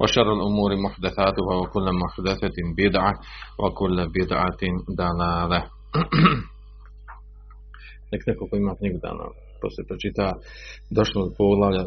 [0.00, 3.12] وشر الأمور محدثاتها وكل محدثة بدعة
[3.62, 4.62] وكل بدعة
[5.00, 5.60] ضلالة
[8.12, 10.26] Nek neko ko ima knjigu da nam poslije pročita,
[10.96, 11.84] došlo do poglavlja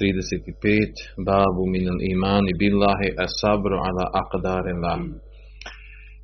[0.00, 4.94] 35, babu minal imani billahi asabru ala aqdarin la.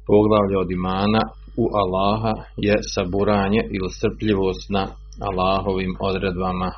[0.09, 1.21] Poglavlje od imana
[1.63, 2.35] u Allaha
[2.67, 4.83] je saburanje ili strpljivost na
[5.29, 6.71] Allahovim odredbama,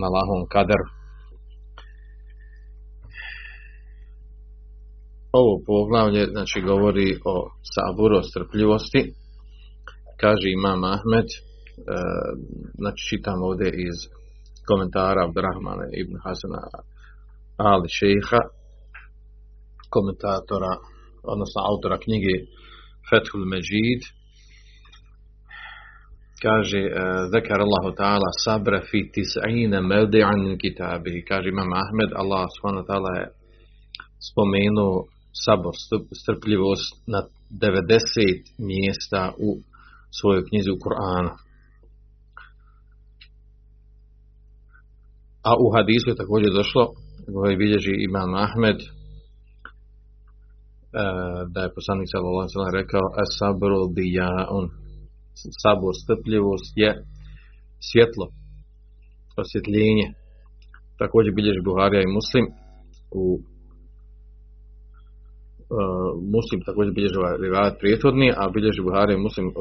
[0.00, 0.86] na Allahovom kaderu.
[5.31, 7.35] Ovo poglavlje znači govori o
[7.73, 9.01] saburu, o strpljivosti.
[10.21, 11.27] Kaže Imam Ahmed,
[12.81, 13.97] znači čitam ovdje iz
[14.69, 16.61] komentara Abdurrahmana ibn Hasana
[17.57, 18.41] Ali Šeha,
[19.95, 20.73] komentatora,
[21.33, 22.35] odnosno autora knjige
[23.07, 24.01] Fethul Međid,
[26.45, 26.81] kaže
[27.31, 33.11] Zekar Allahu ta'ala sabra fi tis'ina mevdi'an min kitabihi, kaže Imam Ahmed, Allah subhanahu ta'ala
[33.19, 33.25] je
[34.29, 34.97] spomenuo
[35.45, 35.73] sabor,
[36.21, 37.79] strpljivost na 90
[38.57, 39.49] mjesta u
[40.17, 41.31] svojoj knjizi u Kur'anu.
[45.49, 46.83] A u hadisu je također došlo,
[47.33, 48.79] koji bilježi Imam Ahmed,
[51.53, 54.65] da je poslanik sallallahu alejhi ve sellem rekao as-sabru diyaun
[55.63, 56.91] sabor strpljivost je
[57.89, 58.25] svjetlo
[59.43, 60.07] osvjetljenje
[61.01, 62.45] također bilježi Buharija i Muslim
[63.21, 63.23] u
[66.35, 69.53] Muslim također bilježi rivajet prijethodni a bilježi Buharija i Muslim uh,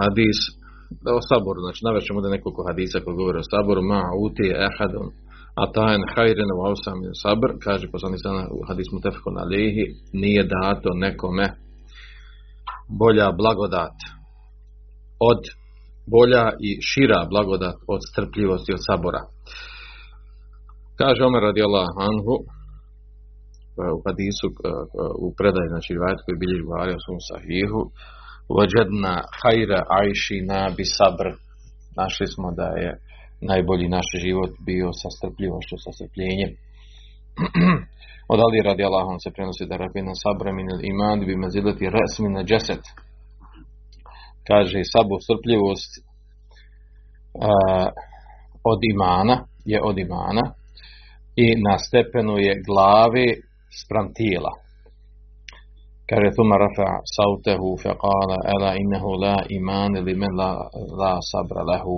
[0.00, 0.38] hadis
[1.18, 5.08] o saboru, znači navešćemo da nekoliko hadisa koji govore o saboru, ma uti ehadun,
[5.60, 9.84] a tajen hajren u ausam sabr, kaže poslanik sana u hadismu tefkon alihi,
[10.22, 11.46] nije dato nekome
[13.00, 13.96] bolja blagodat
[15.30, 15.40] od
[16.14, 19.22] bolja i šira blagodat od strpljivosti od sabora.
[21.00, 22.34] Kaže Omer radijallahu anhu
[23.96, 24.46] u hadisu
[25.24, 27.80] u predaj, znači rivajet koji bilježi Buharija u svom sahihu,
[28.56, 31.26] Vađedna hajra ajšina bi sabr.
[32.00, 32.90] Našli smo da je
[33.50, 36.50] najbolji naš život bio sa strpljivošću, sa strpljenjem.
[38.32, 42.42] Od Ali radi Allahom se prenosi da rabina sabra min iman bi mazilati resmi na
[42.48, 42.84] džeset.
[44.48, 47.86] Kaže sabu strpljivost uh,
[48.72, 50.44] od imana je od imana
[51.44, 53.26] i na stepenu je glave
[53.80, 54.52] spram tijela.
[56.08, 60.52] Kaže Tuma rafa sautehu faqala ala innehu la iman ili men la,
[61.00, 61.96] la sabra lehu.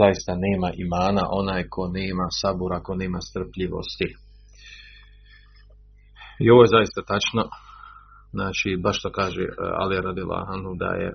[0.00, 4.08] Zaista nema imana onaj ko nema sabura, ko nema strpljivosti.
[6.42, 7.42] I ovo je zaista tačno.
[8.36, 9.44] Znači, baš to kaže
[9.80, 11.10] Ali Radilahanu da je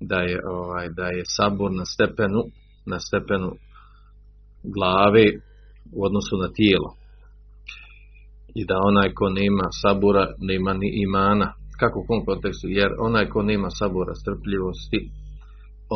[0.00, 2.42] da je ovaj da je sabur na stepenu
[2.86, 3.50] na stepenu
[4.74, 5.26] glave
[5.96, 6.99] u odnosu na tijelo
[8.54, 11.52] i da onaj ko nema sabura nema ni imana.
[11.80, 12.66] Kako u kom kontekstu?
[12.68, 15.00] Jer onaj ko nema sabura, strpljivosti,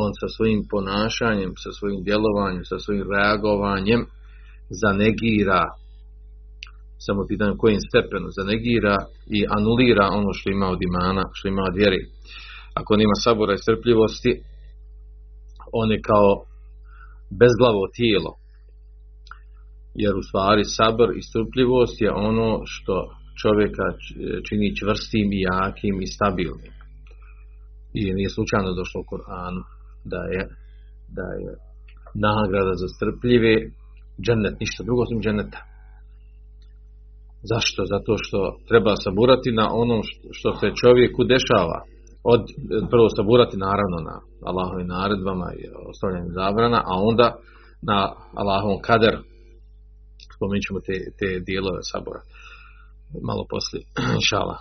[0.02, 4.02] on sa svojim ponašanjem, sa svojim djelovanjem, sa svojim reagovanjem
[4.82, 5.62] zanegira
[7.06, 8.96] samo pitanje kojim stepenu zanegira
[9.36, 12.00] i anulira ono što ima od imana, što ima od vjeri.
[12.74, 14.32] Ako nema sabora i strpljivosti,
[15.80, 16.30] on je kao
[17.40, 18.30] bezglavo tijelo,
[20.02, 22.94] jer u stvari sabr i strpljivost je ono što
[23.42, 23.86] čovjeka
[24.46, 26.74] čini čvrstim i jakim i stabilnim.
[27.98, 29.62] I nije slučajno došlo u Koranu
[30.12, 30.42] da je,
[31.18, 31.50] da je
[32.26, 33.54] nagrada za strpljive
[34.24, 35.60] džennet, ništa drugo osim dženneta.
[37.50, 37.80] Zašto?
[37.94, 38.38] Zato što
[38.68, 40.00] treba saburati na onom
[40.38, 41.78] što se čovjeku dešava.
[42.32, 42.42] Od,
[42.92, 44.16] prvo saburati naravno na
[44.48, 47.26] Allahovim naredbama i ostavljanjem zabrana, a onda
[47.90, 47.98] na
[48.40, 49.18] Allahovom kaderu
[50.44, 52.22] spomenut ćemo te, te dijelove sabora.
[53.28, 53.82] Malo poslije,
[54.30, 54.56] šala.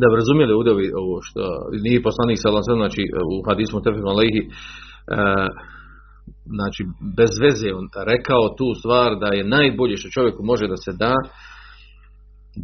[0.00, 0.72] da bi razumjeli ovdje
[1.04, 1.42] ovo što
[1.86, 3.02] nije poslanik sallallahu znači
[3.32, 4.50] u hadisu tefekom alejhi e,
[6.56, 6.82] znači
[7.18, 11.14] bez veze on rekao tu stvar da je najbolje što čovjeku može da se da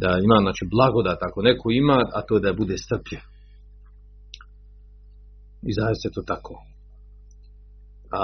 [0.01, 3.21] da ima znači blagodat ako neko ima a to je da bude strpljiv.
[5.69, 6.53] I zaista je to tako.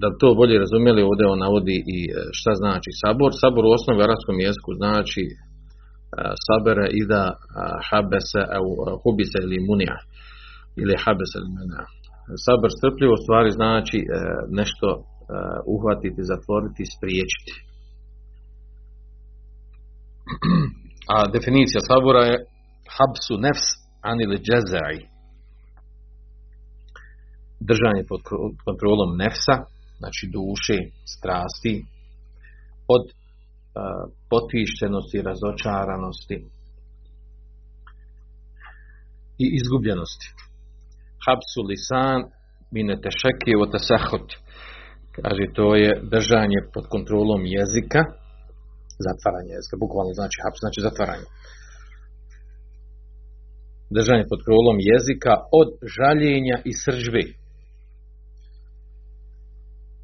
[0.00, 4.00] da to bolje razumjeli ovdje on navodi i e, šta znači sabor sabor u osnovi
[4.02, 5.34] arapskom jeziku znači e,
[6.46, 7.22] sabere i da
[7.88, 8.42] habese
[9.02, 9.98] hubise ili munija
[10.82, 11.86] ili habese ili munija
[12.46, 14.04] sabr strpljivo stvari znači e,
[14.60, 15.00] nešto e,
[15.74, 17.54] uhvatiti, zatvoriti, spriječiti.
[21.14, 22.36] A definicija sabora je
[22.96, 23.66] habsu nefs
[24.10, 24.98] anil džezai.
[27.70, 28.20] Držanje pod
[28.66, 29.56] kontrolom nefsa,
[30.02, 30.78] znači duše,
[31.14, 31.74] strasti,
[32.94, 33.14] od e,
[34.30, 36.36] potištenosti, razočaranosti
[39.44, 40.28] i izgubljenosti
[41.24, 42.20] habsu lisan
[42.74, 44.28] mine tešeki o tesahut.
[45.16, 48.00] Kaže, to je držanje pod kontrolom jezika,
[49.06, 51.28] zatvaranje jezika, bukvalno znači haps, znači zatvaranje.
[53.96, 57.24] Držanje pod kontrolom jezika od žaljenja i sržbe.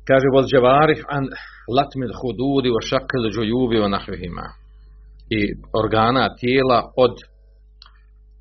[0.09, 1.25] Kaže, vol džavarih an
[1.77, 4.47] latmil hududi o šakil džujubi o nahvihima.
[5.31, 5.41] I
[5.83, 7.15] organa tijela od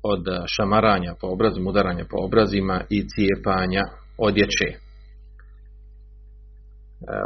[0.02, 3.84] od eh, šamaranja po obrazima, udaranja po obrazima i cijepanja
[4.18, 4.68] odjeće.
[4.70, 4.78] Eh,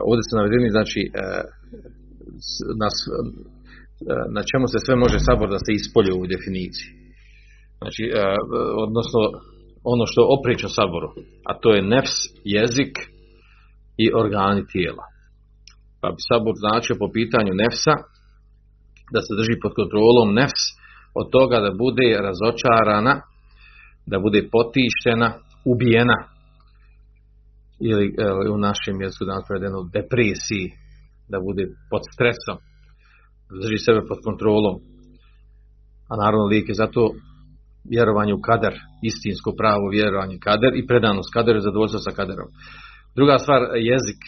[0.08, 1.44] ovdje su navedeni, znači, eh,
[2.80, 2.88] na,
[4.36, 6.90] na čemu se sve može sabor da se ispolje u definiciji.
[7.78, 8.04] Znači,
[8.84, 9.20] odnosno,
[9.92, 11.08] ono što opriča saboru,
[11.48, 12.94] a to je nefs, jezik
[13.96, 15.04] i organi tijela.
[16.00, 17.94] Pa bi sabor značio po pitanju nefsa,
[19.14, 20.62] da se drži pod kontrolom nefs,
[21.20, 23.14] od toga da bude razočarana,
[24.06, 25.28] da bude potištena,
[25.72, 26.18] ubijena
[27.88, 28.04] ili
[28.54, 30.66] u našem jeziku danas prevedeno depresiji,
[31.32, 32.56] da bude pod stresom,
[33.48, 34.74] da drži sebe pod kontrolom.
[36.10, 37.02] A naravno lijek je zato
[37.92, 38.74] vjerovanje u kader,
[39.10, 42.48] istinsko pravo vjerovanje kader i predanost kaderu i zadovoljstvo sa kaderom.
[43.18, 43.60] Druga stvar,
[43.90, 44.20] jezik.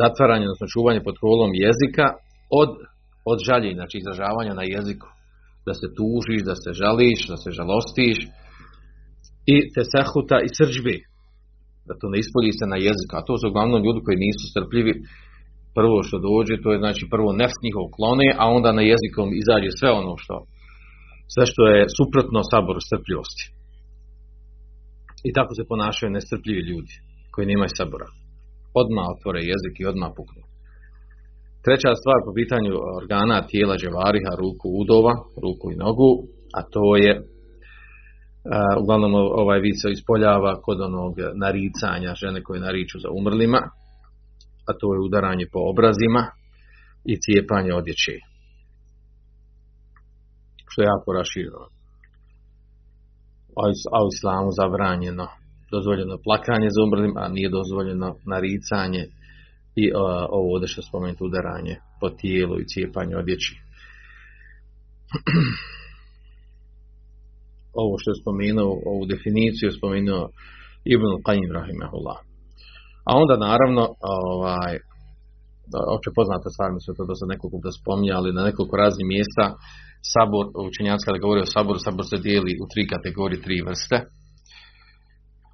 [0.00, 2.06] Zatvaranje, odnosno čuvanje pod kontrolom jezika
[2.62, 2.70] od
[3.32, 5.08] od žaljenja, znači izražavanja na jeziku.
[5.66, 8.18] Da se tužiš, da se žališ, da se žalostiš.
[9.54, 10.96] I te sehuta i srđbi.
[11.86, 13.12] Da to ne ispolji se na jeziku.
[13.16, 14.92] A to su uglavnom ljudi koji nisu strpljivi.
[15.78, 19.70] Prvo što dođe, to je znači prvo nefs njihov klone, a onda na jezikom izađe
[19.78, 20.36] sve ono što
[21.34, 23.44] sve što je suprotno saboru strpljivosti.
[25.24, 26.94] I tako se ponašaju nestrpljivi ljudi
[27.32, 28.08] koji nemaju sabora.
[28.80, 30.42] Odmah otvore jezik i odmah puknu.
[31.64, 35.14] Treća stvar po pitanju organa tijela dževariha, ruku udova,
[35.44, 36.10] ruku i nogu,
[36.58, 37.12] a to je
[38.82, 43.60] uglavnom ovaj vid ispoljava kod onog naricanja žene koje nariču za umrlima,
[44.68, 46.22] a to je udaranje po obrazima
[47.04, 48.16] i cijepanje odjeće.
[50.70, 51.75] Što je jako rašireno.
[53.94, 55.26] A u islamu zabranjeno,
[55.70, 59.02] dozvoljeno plakanje za umrlim, a nije dozvoljeno naricanje
[59.82, 59.84] i
[60.30, 63.52] ovo ovdje što spomenuti udaranje po tijelu i cijepanje odjeći.
[67.82, 70.22] ovo što je spomenuo, ovu definiciju spomenuo
[70.94, 72.18] Ibn Qajim Rahimahullah.
[73.08, 74.74] A onda naravno, ovaj,
[75.96, 79.44] opće poznata stvar, mi smo to do sad nekoliko da spominjali, na nekoliko raznih mjesta,
[80.12, 83.98] sabor, učenjaci kada govori o saboru, sabor se dijeli u tri kategorije, tri vrste.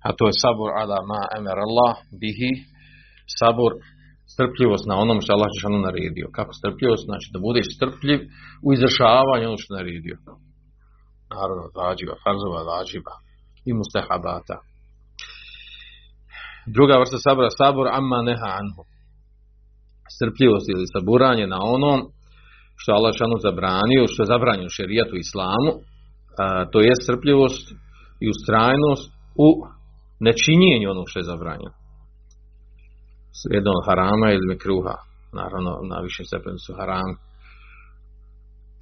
[0.07, 2.52] A to je sabor ala ma emer Allah bihi,
[3.40, 3.73] sabor
[4.33, 6.26] strpljivost na onom što Allah Žešanu naredio.
[6.37, 7.04] Kako strpljivost?
[7.11, 8.21] Znači da budeš strpljiv
[8.66, 10.16] u izvršavanju ono što naredio.
[11.35, 13.14] Naravno, vađiva, farzova, vađiva
[13.69, 14.57] i mustehabata.
[16.76, 18.83] Druga vrsta sabora, sabor amma neha anhu.
[20.16, 22.00] Strpljivost ili saburanje na onom
[22.81, 25.73] što Allah Žešanu zabranio, što je zabranio šerijatu islamu,
[26.73, 27.66] to je strpljivost
[28.25, 29.11] i ustrajnost
[29.47, 29.49] u
[30.26, 31.73] nečinjenju onog što je zabranjeno
[33.78, 34.97] od harama ili mekruha.
[35.40, 37.11] Naravno, na višem stepenu su haram.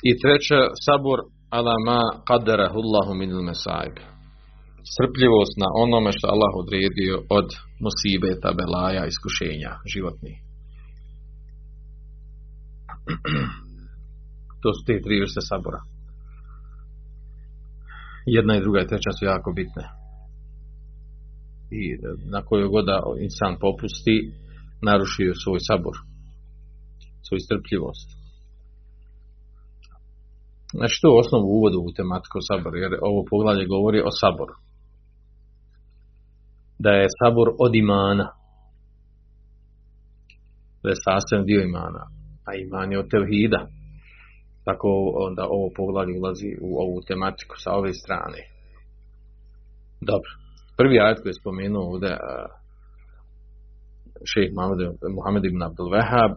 [0.09, 1.19] I treće, sabor
[1.57, 3.97] ala ma qadarahullahu min mesaib.
[4.95, 7.49] Srpljivost na onome što Allah odredio od
[7.85, 10.37] musibeta, belaja, iskušenja životnih.
[14.63, 15.81] To su te tri vrste sabora.
[18.27, 20.01] Jedna i druga i treća su jako bitne
[21.71, 21.99] i
[22.31, 24.17] na koju god da insan popusti,
[24.83, 25.97] narušio svoj sabor,
[27.27, 28.09] svoj strpljivost.
[30.79, 34.55] Znači to je osnovu uvodu u tematiku saboru, jer ovo poglavlje govori o saboru.
[36.79, 38.27] Da je sabor od imana.
[40.83, 42.03] Da je sastavni dio imana.
[42.51, 43.61] A iman je od tevhida.
[44.65, 44.89] Tako
[45.27, 48.41] onda ovo poglavlje ulazi u ovu tematiku sa ove strane.
[50.01, 50.31] Dobro.
[50.77, 52.17] Prvi ajet koji je spomenuo ovdje
[54.33, 54.51] šejh
[55.17, 56.33] Muhammed ibn Abdul Wahab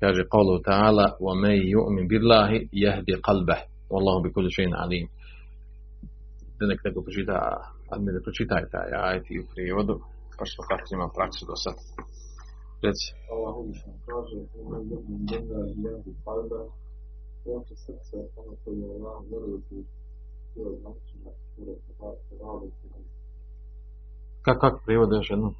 [0.00, 5.06] kaže qawlu ta'ala wa man yu'min billahi yahdi qalbah wallahu bi kulli shay'in alim
[6.58, 7.34] da nek neko pročita
[7.90, 9.94] a mi ne pročitaj taj ajet i u prijevodu
[10.34, 11.76] kao što kako ima praksu do sad
[12.82, 13.08] reci.
[13.32, 14.36] Allah uvišno kaže
[14.70, 16.66] man yu'min billahi yahdi qalbah
[17.56, 19.74] Oče srce, ono koje je Allah vjerujući,
[20.54, 21.76] je načina, to je
[24.42, 25.54] Kako, kako prijevode još jednom?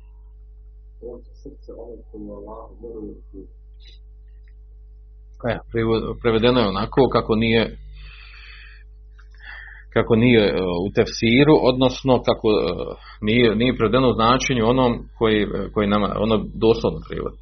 [1.42, 3.38] srce ono koje je Allah vjerujući,
[5.52, 5.58] E,
[6.22, 7.78] prevedeno je onako kako nije
[9.94, 10.52] kako nije e,
[10.86, 12.58] u tefsiru, odnosno kako e,
[13.28, 15.40] nije, nije prevedeno u značenju onom koji,
[15.74, 17.34] koji nama, ono doslovno prijevod,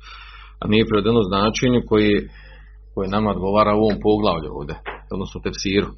[0.61, 2.13] a nije prevedeno u značenju koji,
[2.95, 4.77] koji nama odgovara u ovom poglavlju ovdje,
[5.15, 5.91] odnosno u tefsiru.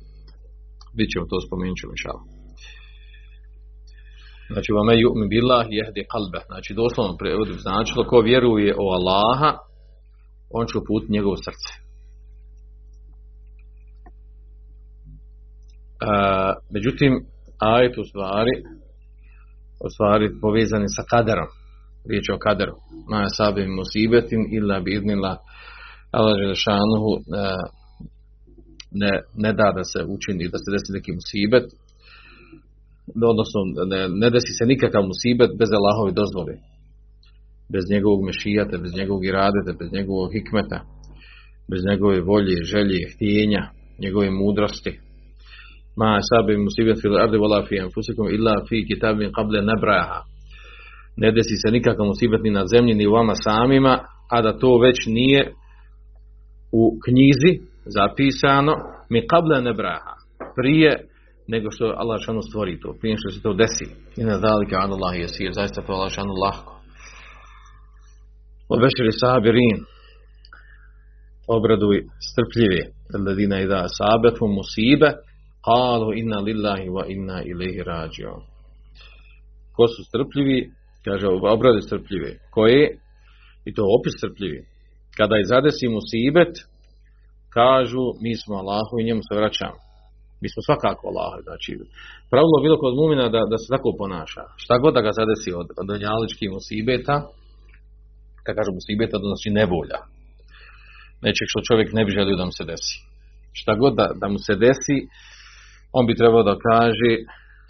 [0.97, 1.95] Bit ćemo to spomenut ćemo.
[4.53, 6.41] Znači, vame ju'mi billah jehdi kalbe.
[6.51, 9.51] Znači, doslovno prevodi značilo ko vjeruje o Allaha,
[10.59, 11.88] on će uputiti njegovo srce.
[16.01, 17.13] A, međutim,
[17.59, 18.55] ajet u stvari,
[19.87, 21.49] u stvari povezani sa kaderom.
[22.11, 22.75] Riječ je o kaderu.
[23.11, 25.37] Ma sabim musibetin illa bi idnila
[26.11, 27.13] Allah Želešanuhu
[28.91, 31.67] ne, ne da da se učini, da se desi neki musibet,
[33.33, 33.61] odnosno
[33.93, 36.55] ne, ne desi se nikakav musibet bez Allahove dozvole.
[37.73, 40.79] Bez njegovog mešijata, bez njegovog iradeta, bez njegovog hikmeta,
[41.71, 43.63] bez njegove volje, želje, htjenja,
[44.05, 44.93] njegove mudrosti.
[45.99, 50.21] Ma sabi musibet fil ardi wala fi anfusikum illa fi kitabin qabla nabraha.
[51.17, 53.95] Ne desi se nikakav musibet ni na zemlji ni vama samima,
[54.31, 55.43] a da to već nije
[56.73, 57.53] u knjizi
[57.97, 58.75] zapisano
[59.11, 60.15] mi qabla nabraha.
[60.57, 60.93] Prije
[61.49, 63.87] nego što Allah šanu stvori to, prije što se to desi.
[64.21, 66.73] I na dalike an Allah je sir, zaista to Allah šanu lahko.
[68.75, 69.79] Obeširi sabirin,
[71.57, 71.97] obraduj
[72.29, 72.83] strpljivi,
[73.27, 75.11] ledina i da sabetu musibe,
[75.69, 78.43] qalu inna lillahi wa inna ilaihi rađion.
[79.77, 80.59] Ko su strpljivi,
[81.05, 82.85] kaže obraduj strpljivi, koje,
[83.69, 84.61] i to opis strpljivi,
[85.19, 86.53] kada je zadesi musibet,
[87.59, 89.79] kažu mi smo Allahu i njemu se vraćamo.
[90.43, 91.71] Mi smo svakako Allah, znači
[92.31, 94.45] pravilo bilo kod mumina da, da se tako ponaša.
[94.63, 97.17] Šta god da ga zadesi od, od njaličkih musibeta,
[98.45, 100.01] kad kažem musibeta, to znači nevolja.
[101.25, 102.97] Nečeg što čovjek ne bi želio da mu se desi.
[103.59, 104.97] Šta god da, da mu se desi,
[105.97, 107.11] on bi trebao da kaže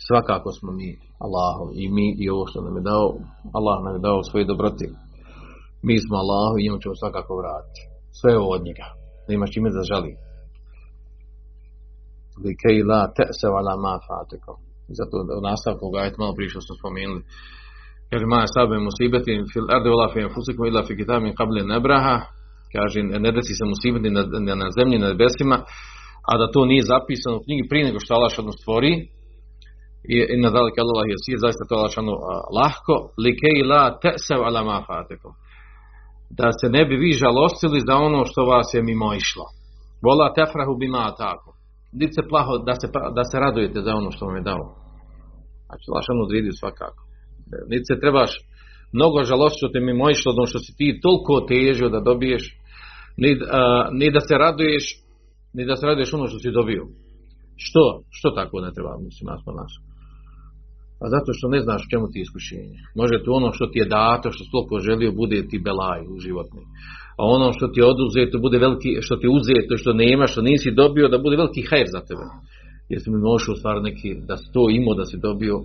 [0.07, 0.91] svakako smo mi
[1.25, 3.07] Allahu i mi i ovo što nam je dao,
[3.59, 4.87] Allah nam je dao svoje dobroti.
[5.87, 7.83] Mi smo Allahu i njemu ćemo svakako vratiti.
[8.19, 8.87] Sve je od njega.
[9.27, 10.13] Da imaš čime da žali
[12.45, 12.79] likej
[13.59, 13.95] ala ma.
[14.99, 17.23] Zato u nastavku ga je malo prije što smo spomenuli.
[18.11, 22.17] Kaže, ma sabe musibeti fil arde wala fi anfusikum illa fi kitabin qabli nabraha.
[22.75, 25.57] Kaže, ne desi se musibeti na, na, na zemlji, na nebesima,
[26.31, 28.93] a da to nije zapisano u knjigi prije nego što Allah šadno stvori.
[30.15, 32.15] I, na dalike Allah je zaista to Allah šadno
[32.59, 32.95] lahko.
[33.25, 35.33] Likej la te'sev ala ma fatikom.
[36.41, 39.45] Da se ne bi vi žalostili za ono što vas je mimo išlo.
[40.05, 41.59] Vola tefrahu bima tako
[41.93, 44.65] niti se plaho da se, da se radujete za ono što vam je dao.
[45.67, 47.03] Znači, lašano odredio svakako.
[47.71, 48.31] Niti se trebaš
[48.93, 52.45] mnogo žalost što te mi mojišlo, ono što si ti toliko težio da dobiješ,
[53.17, 54.85] ni, a, ni da se raduješ,
[55.55, 56.83] ni da se raduješ ono što si dobio.
[57.57, 57.85] Što?
[58.17, 59.81] Što tako ne treba, mislim, nas ponaša?
[61.03, 62.79] A zato što ne znaš čemu ti je iskušenje.
[63.01, 66.63] Može to ono što ti je dato, što toliko želio, bude ti belaj u životni
[67.19, 70.41] a ono što ti je oduzeto bude veliki, što ti je uzeto, što nema, što
[70.43, 72.27] nisi dobio, da bude veliki hajr za tebe.
[72.91, 75.57] Jer si mi možeš stvar neki, da si to imao, da si dobio,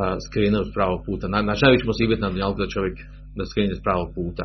[0.00, 1.24] a, skrenuo s pravog puta.
[1.28, 2.96] Na, na najveći smo se ibet na dunjalku da čovjek
[3.36, 4.44] da skrene s pravog puta.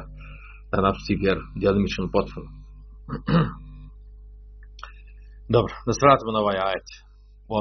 [0.71, 2.47] Da napusti vjer, djelimično potpuno.
[5.55, 6.87] Dobro, da se vratimo na ovaj ajet.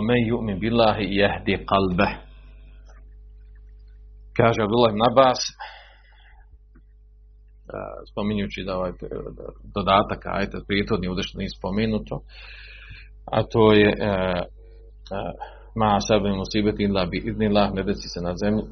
[0.09, 2.13] Men yu'min billahi yahdi qalbeh.
[4.39, 5.41] Kaže Abdullah ibn Abbas,
[8.11, 8.93] spominjući da ovaj
[9.75, 12.15] dodatak ajta prijetodni ovdje što nije spomenuto
[13.33, 14.15] a to je e, e,
[15.81, 18.65] ma sebe musibet illa bi idnillah ne desi se na zemlji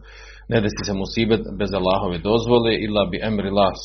[0.48, 3.80] ne desi se musibet bez Allahove dozvole illa bi emri las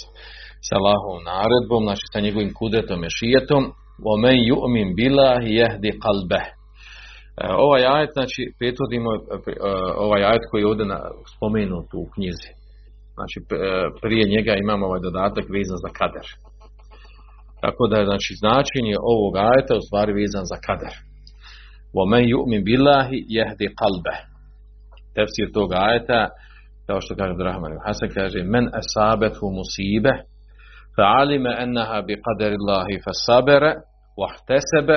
[0.68, 3.64] sa Allahovom naredbom znači sa njegovim kudetom i šijetom
[4.09, 6.45] وَمَنْ يُؤْمِنْ بِاللَّهِ يَهْدِ قَلْبَهِ
[7.43, 9.19] E, Ovaj ajet, znači, prethodimo e,
[9.51, 9.55] e,
[10.07, 12.51] ovaj ajet koji je ovdje na- spomenut u knjizi.
[13.17, 13.71] Znači, p- e,
[14.03, 16.27] prije njega imamo ovaj dodatak vezan za kader.
[17.65, 20.95] Tako da je, znači, značenje ovog ajeta u stvari vezan za kader.
[21.99, 23.07] وَمَنْ يُؤْمِنْ بِاللَّهِ
[23.39, 24.19] يَهْدِ قَلْبَهِ
[25.15, 26.21] Tefsir tog ajeta,
[26.87, 30.15] kao što kaže Rahman Hasan, kaže men asabethu musibe
[30.99, 33.63] فعلم أنها بقدر الله فصبر
[34.19, 34.89] واحتسب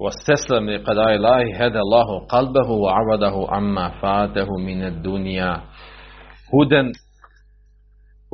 [0.00, 5.62] واستسلم لقضاء الله هدى الله قلبه وعوضه عما فاته من الدنيا
[6.54, 6.92] هدى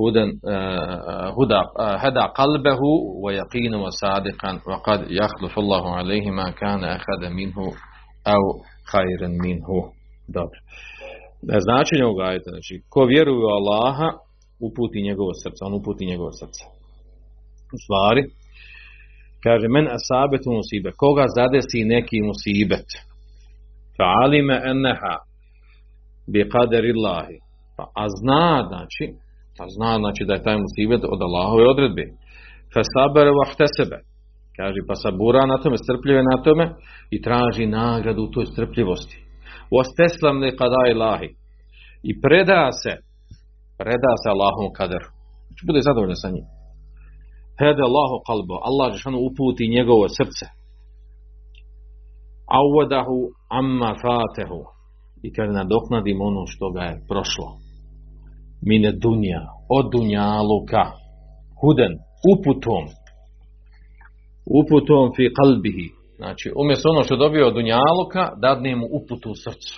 [0.01, 2.81] هدى آه، هدى آه، هدى قلبه
[3.25, 7.57] ويقين وصادقا وقد يخلف الله عليه ما كان أخذ منه
[8.27, 8.43] أو
[8.93, 9.93] خيرا منه
[10.29, 10.59] dobro
[11.67, 14.09] značenje ovoga ajeta znači ko vjeruje u Allaha
[14.67, 16.65] uputi njegovo srce on uputi njegovo srce
[17.75, 18.23] u stvari
[19.44, 22.88] kaže men asabetu musibe koga zadesi neki musibet?
[23.98, 25.16] Fa alime enneha
[26.32, 27.36] bi qaderillahi
[27.78, 29.06] pa a zna znači
[29.62, 32.06] a zna znači da je taj musibet od Allahove odredbe.
[32.74, 33.98] Fa sabere vahtesebe
[34.58, 36.66] kaže pa sabura na tome strpljive na tome
[37.16, 39.18] i traži nagradu u toj strpljivosti.
[39.76, 41.30] Wasteslam li qadai lahi
[42.10, 42.94] i preda se
[43.80, 45.10] preda se Allahom kaderu
[45.48, 46.59] znači bude zadovoljan sa njim
[47.60, 50.46] hede Allahu kalbo, Allah Žešanu uputi njegovo srce.
[52.60, 53.18] Awadahu
[53.60, 54.62] amma fatehu.
[55.26, 57.48] I kaže nadoknadim ono što ga je prošlo.
[58.62, 59.42] Mine dunja,
[59.78, 60.84] od dunjaluka.
[61.62, 61.94] Huden,
[62.32, 62.86] uputom.
[64.60, 65.88] Uputom fi kalbihi.
[66.18, 69.76] Znači, umjesto ono što dobio od dunjaluka, dadne mu uputu u srcu.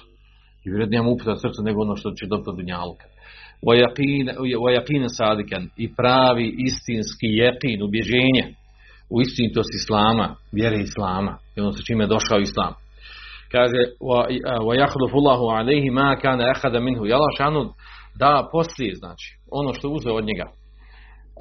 [0.65, 3.05] I vrednija mu uputa srcu nego ono što će dobiti od dunjaluka.
[4.62, 8.44] وَيَقِينَ sadikan i pravi istinski jeqin, ubježenje
[9.10, 12.74] u istinitost Islama, vjere Islama, i ono sa čime je došao Islam.
[13.52, 13.80] Kaže,
[14.68, 17.72] وَيَحْلُفُ اللَّهُ عَلَيْهِ مَا كَانَ أَحَدَ مِنْهُ I Allah šanu
[18.18, 20.46] da poslije, znači, ono što je uzeo od njega.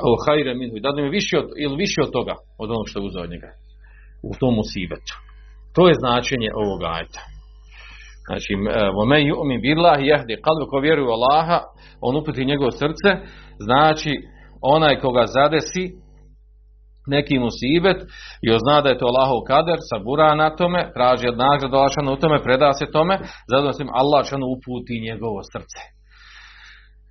[0.10, 0.78] O hajre minhu.
[0.78, 3.30] I da mi više od, ili više od toga, od onog što je uzeo od
[3.30, 3.50] njega.
[4.30, 5.14] U tom musibetu.
[5.76, 7.22] To je značenje ovoga ajta.
[8.30, 8.54] Znači,
[9.00, 11.60] وَمَنْ يُؤْمِنْ بِاللَّهِ يَهْدِ قَلْبُ Ko vjeruje u Allaha,
[12.02, 13.10] on uputi njegovo srce,
[13.68, 14.14] znači
[14.62, 15.86] onaj koga zadesi
[17.08, 18.00] neki musibet
[18.46, 22.14] i on zna da je to Allahov kader, sabura na tome, traži od nagrada Allahšanu
[22.14, 23.16] u tome, preda se tome,
[23.52, 25.82] zato se Allah šanu uputi njegovo srce.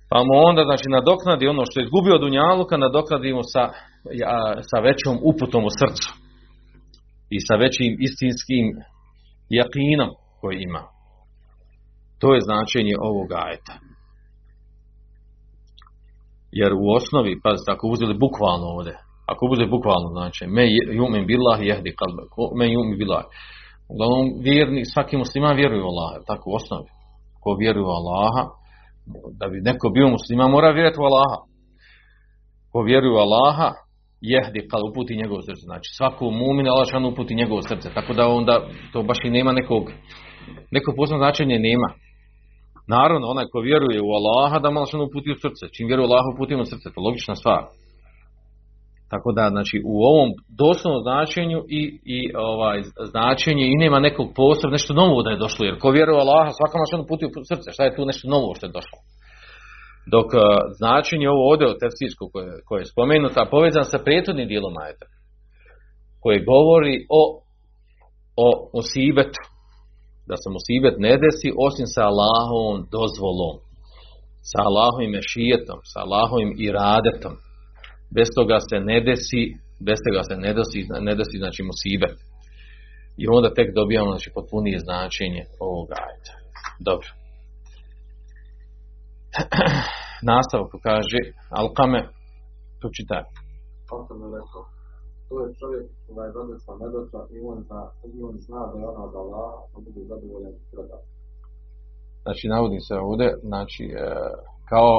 [0.09, 3.63] Pa mu onda znači nadoknadi ono što je izgubio od Dunjaluka, nadoknadi mu sa,
[4.21, 4.35] ja,
[4.69, 6.09] sa većom uputom u srcu
[7.35, 8.65] i sa većim istinskim
[9.59, 10.09] jakinom
[10.41, 10.81] koji ima.
[12.20, 13.74] To je značenje ovoga ajeta.
[16.52, 18.94] Jer u osnovi, pazite, ako uzeli bukvalno ovdje,
[19.32, 20.64] ako uzeli bukvalno, znači, me
[21.00, 22.22] jumin billahi jehdi kalbe,
[22.58, 23.26] me jumin billahi.
[23.92, 26.90] Uglavnom, vjerni, svaki musliman vjeruje u Allaha, tako u osnovi.
[27.42, 28.42] Ko vjeruje u Allaha,
[29.40, 31.38] da bi neko bio musliman, mora vjerati u Allaha.
[32.72, 33.70] Ko vjeruje u Allaha,
[34.20, 35.64] jehdi kal uputi njegovo srce.
[35.70, 37.88] Znači, svaku mumin Allah uputi njegovo srce.
[37.94, 38.54] Tako da onda
[38.92, 39.84] to baš i nema nekog,
[40.70, 41.88] neko posebno značenje nema.
[42.96, 45.64] Naravno, onaj ko vjeruje u Allaha da malo što uputi u srce.
[45.74, 47.62] Čim vjeruje u Allaha uputi u srce, to je logična stvar.
[49.12, 50.28] Tako da, znači, u ovom
[50.62, 51.82] doslovnom značenju i,
[52.16, 52.18] i
[52.52, 52.78] ovaj,
[53.12, 55.62] značenje i nema nekog posebno, nešto novo da je došlo.
[55.66, 57.66] Jer ko vjeruje u Allaha, svaka malo što uputi u srce.
[57.74, 58.98] Šta je tu nešto novo što je došlo?
[60.14, 60.42] Dok uh,
[60.80, 61.78] značenje ovo ovdje od
[62.32, 65.06] koje, koje je spomenuto, povezan sa prethodnim dijelom ajeta,
[66.22, 67.22] koje govori o,
[68.44, 69.42] o musibetu,
[70.30, 73.56] da se musibet ne desi osim sa Allahovom dozvolom,
[74.50, 77.34] sa Allahovim mešijetom, sa Allahovim iradetom.
[78.16, 79.42] Bez toga se ne desi,
[79.88, 82.16] bez toga se ne desi, ne desi znači musibet.
[83.22, 86.34] I onda tek dobijamo znači, potpunije značenje ovoga ajeta.
[86.88, 87.08] Dobro.
[90.32, 91.20] Nastavku kaže
[91.60, 92.00] Alkame,
[92.80, 93.24] pročitaj.
[94.38, 94.62] Rekao,
[95.30, 97.82] to je čovjek koga je zadesla nedoća i on zna,
[98.28, 101.02] on zna da je ona od Allaha, pa bude zadovoljan i predan.
[102.24, 104.06] Znači, navodi se ovdje, znači, e,
[104.70, 104.94] kao,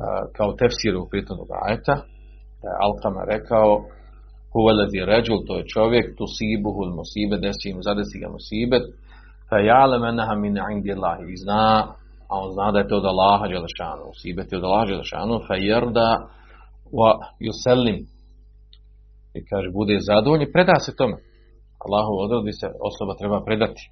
[0.00, 1.96] e, kao tefsir u pritomnog ajeta,
[2.60, 3.70] da je Alkame rekao,
[4.52, 8.84] huvelezi ređul, to je čovjek, tu sibuhul musibet, desi mu, zadesi ga musibet,
[9.48, 11.64] fa ja'lem enaha min indi Allahi, i zna,
[12.30, 15.54] a on zna da je to od Allaha Đelešanu, musibet je od Allaha Đelešanu, fa
[15.68, 16.10] jerda
[16.98, 17.10] wa
[17.46, 17.98] yusellim,
[19.38, 21.16] i kaže, bude zadovoljni, preda se tome.
[21.84, 23.82] Allahu odredi se, osoba treba predati.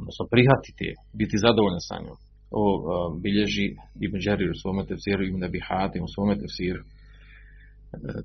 [0.00, 2.18] Odnosno, prihvatiti je, biti zadovoljan sa njom.
[2.58, 2.86] Ovo uh,
[3.22, 3.66] bilježi
[4.06, 6.82] Ibn Đerir u svome tefsiru, Ibn Abi Hatim u svome tefsiru.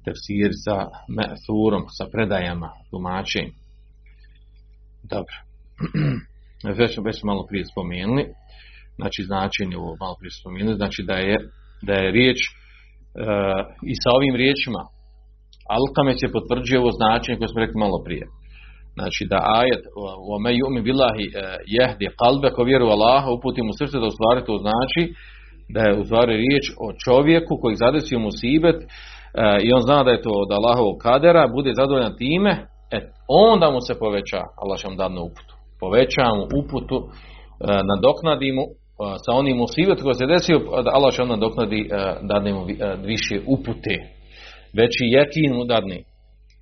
[0.06, 0.78] tefsir sa
[1.18, 3.54] me'thurom, sa predajama, tumačenjem.
[5.14, 5.36] Dobro.
[6.80, 8.24] Već, već malo prije spomenuli,
[8.96, 11.38] znači značenje ovo malo prije spomenuli, znači da je,
[11.82, 12.52] da je riječ e,
[13.92, 14.82] i sa ovim riječima
[15.78, 18.26] Alkame se potvrđuje ovo značenje koje smo rekli malo prije.
[18.98, 19.84] Znači da ajet
[20.32, 21.26] o me yumi billahi
[21.78, 25.04] jehdi kalbe ko vjeru Allaha uputi mu srce da u stvari to znači
[25.70, 28.86] da je u riječ o čovjeku koji zadesio mu sibet e,
[29.66, 32.52] i on zna da je to od Allahovog kadera, bude zadovoljan time,
[32.92, 32.98] e,
[33.28, 34.88] onda mu se poveća Allah će
[35.30, 35.54] uputu.
[35.80, 37.08] Poveća mu uputu, e,
[37.92, 38.66] nadoknadi mu
[39.26, 40.58] sa onim musibet koji se desio,
[40.98, 41.90] Allah će onda nadoknadi,
[42.22, 42.66] dadne mu
[43.04, 43.96] više upute
[44.74, 46.06] veći jekin udarni.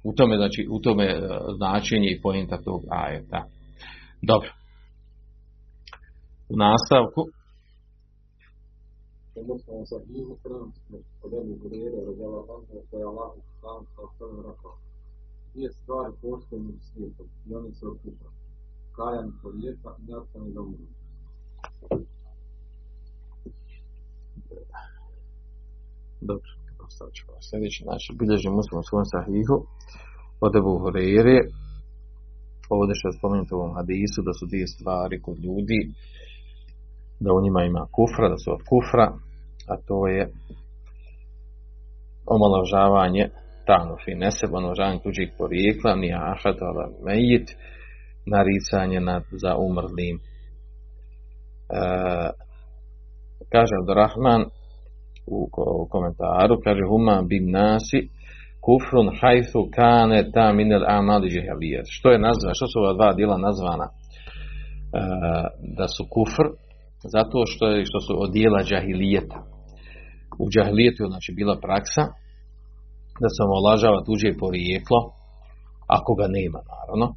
[0.03, 1.19] U tome, znači, u tome e,
[1.57, 3.43] značenje i pojenta tog ajeta.
[4.21, 4.49] Dobro.
[6.49, 7.21] U nastavku.
[15.53, 18.29] Dvije stvari postoje u svijetu, i oni se okupa.
[18.95, 20.87] Kajan porijeka i nastavni domovi.
[26.21, 26.60] Dobro
[26.97, 29.57] sad ćemo sljedeći, znači bilježi muslim u svom sahihu
[30.45, 31.37] od Ebu Hureyre.
[32.75, 35.79] Ovdje što je spomenuto u ovom hadisu da su dvije stvari kod ljudi
[37.23, 39.07] da u njima ima kufra, da su od kufra
[39.67, 40.29] a to je
[42.25, 43.29] omalovažavanje
[43.65, 47.47] tanu fi neseb, omalovažavanje tuđih porijekla, ni ahad, ala mejit,
[48.25, 50.15] naricanje nad, za umrlim.
[50.17, 50.21] E,
[53.49, 54.45] kaže Abdurrahman,
[55.27, 55.49] u,
[55.89, 58.09] komentaru, kaže huma bin nasi
[58.65, 61.85] kufrun hajthu kane ta minel amali džihalijet.
[61.89, 63.87] Što je nazvano, što su ova dva djela nazvana?
[63.89, 63.93] E,
[65.77, 66.47] da su kufr,
[67.15, 69.39] zato što, je, što su od dijela džahilijeta.
[70.39, 72.03] U džahilijetu je znači bila praksa
[73.21, 74.99] da se omalažava tuđe porijeklo,
[75.97, 77.07] ako ga nema, naravno.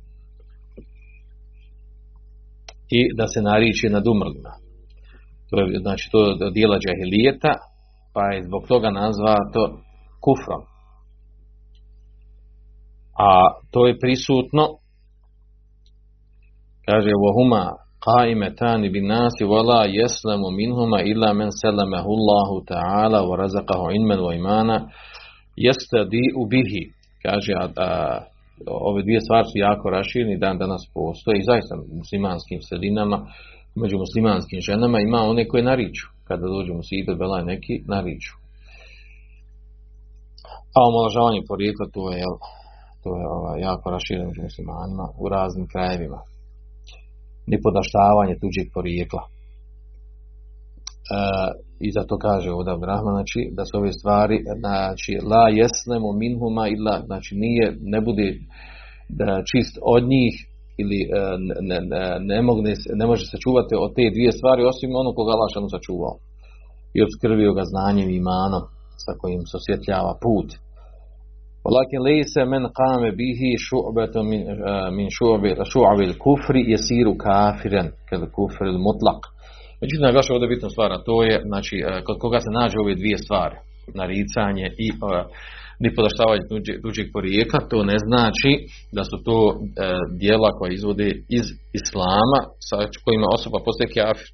[2.98, 4.52] I da se nariči nad umrlima.
[5.50, 7.52] To je, znači, to je dijela džahilijeta,
[8.14, 9.62] pa je zbog toga nazvato
[10.24, 10.62] kufrom.
[13.18, 13.28] A
[13.70, 14.64] to je prisutno,
[16.86, 17.10] kaže,
[19.02, 24.88] nasi wala yaslamu minhuma illa man salamahu Allahu ta'ala wa razaqahu ilman wa imana
[25.56, 26.82] yastadi bihi
[27.22, 28.20] kaže a, a,
[28.66, 33.18] ove dvije stvari su jako rašireni dan danas postoje i zaista muslimanskim sredinama
[33.74, 38.34] među muslimanskim ženama ima one koje nariču kada dođu musibet, belaj neki, nariču.
[40.76, 42.22] A omalažavanje porijekla, to je,
[43.02, 46.20] to je ovaj, jako rašireno među muslimanima u raznim krajevima.
[47.50, 49.22] Ni podaštavanje tuđeg porijekla.
[49.26, 49.30] E,
[51.86, 56.96] I zato kaže ovdje Abdurrahman, znači, da su ove stvari, znači, la jesnemo minhuma illa,
[57.08, 58.28] znači, nije, ne bude
[59.08, 60.34] da čist od njih
[60.82, 61.08] ili e,
[61.68, 65.30] ne, ne, ne, mogne, ne može se čuvati od te dvije stvari osim ono koga
[65.34, 66.14] Allah šanu sačuvao
[66.96, 68.62] i obskrbio ga znanjem i imanom
[69.04, 70.48] sa kojim se osvjetljava put.
[71.64, 74.42] Walakin lejse men kame bihi šu'betu min,
[74.96, 75.08] min
[75.72, 79.22] šu'abil kufri jesiru kafiren, kada kufri mutlak.
[79.80, 83.18] Međutim, naglaša ovdje bitna stvar, a to je, znači, kod koga se nađe ove dvije
[83.24, 83.56] stvari,
[84.00, 84.98] naricanje i uh,
[85.82, 86.42] ni podaštavanje
[86.82, 88.52] tuđeg porijekla, to ne znači
[88.96, 89.54] da su to e,
[90.20, 91.46] dijela koja izvode iz
[91.78, 94.28] islama, sa kojima osoba postaje kafir,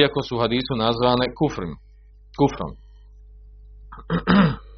[0.00, 1.72] iako su u hadisu nazvane kufrim,
[2.38, 2.72] kufrom.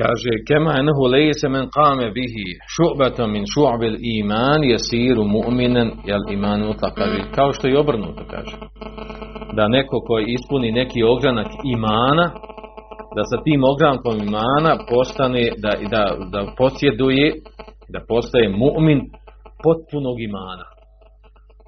[0.00, 6.60] Kaže, kema enahu lejse men kame bihi šu'bata min šu'bil iman jesiru mu'minen jel iman
[6.72, 7.20] utlakavi.
[7.36, 8.56] Kao što je obrnuto, kaže.
[9.56, 12.26] Da neko koji ispuni neki ogranak imana,
[13.16, 17.26] da sa tim ogrankom imana postane, da, da, da posjeduje,
[17.92, 19.00] da postaje mu'min
[19.64, 20.66] potpunog imana.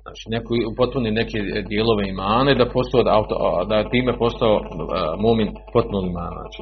[0.02, 1.38] Znači, neko potpuni neke
[1.70, 3.14] dijelove imane da postao, da,
[3.70, 4.54] da time postao
[5.24, 6.36] mu'min potpunog imana.
[6.42, 6.60] Znači,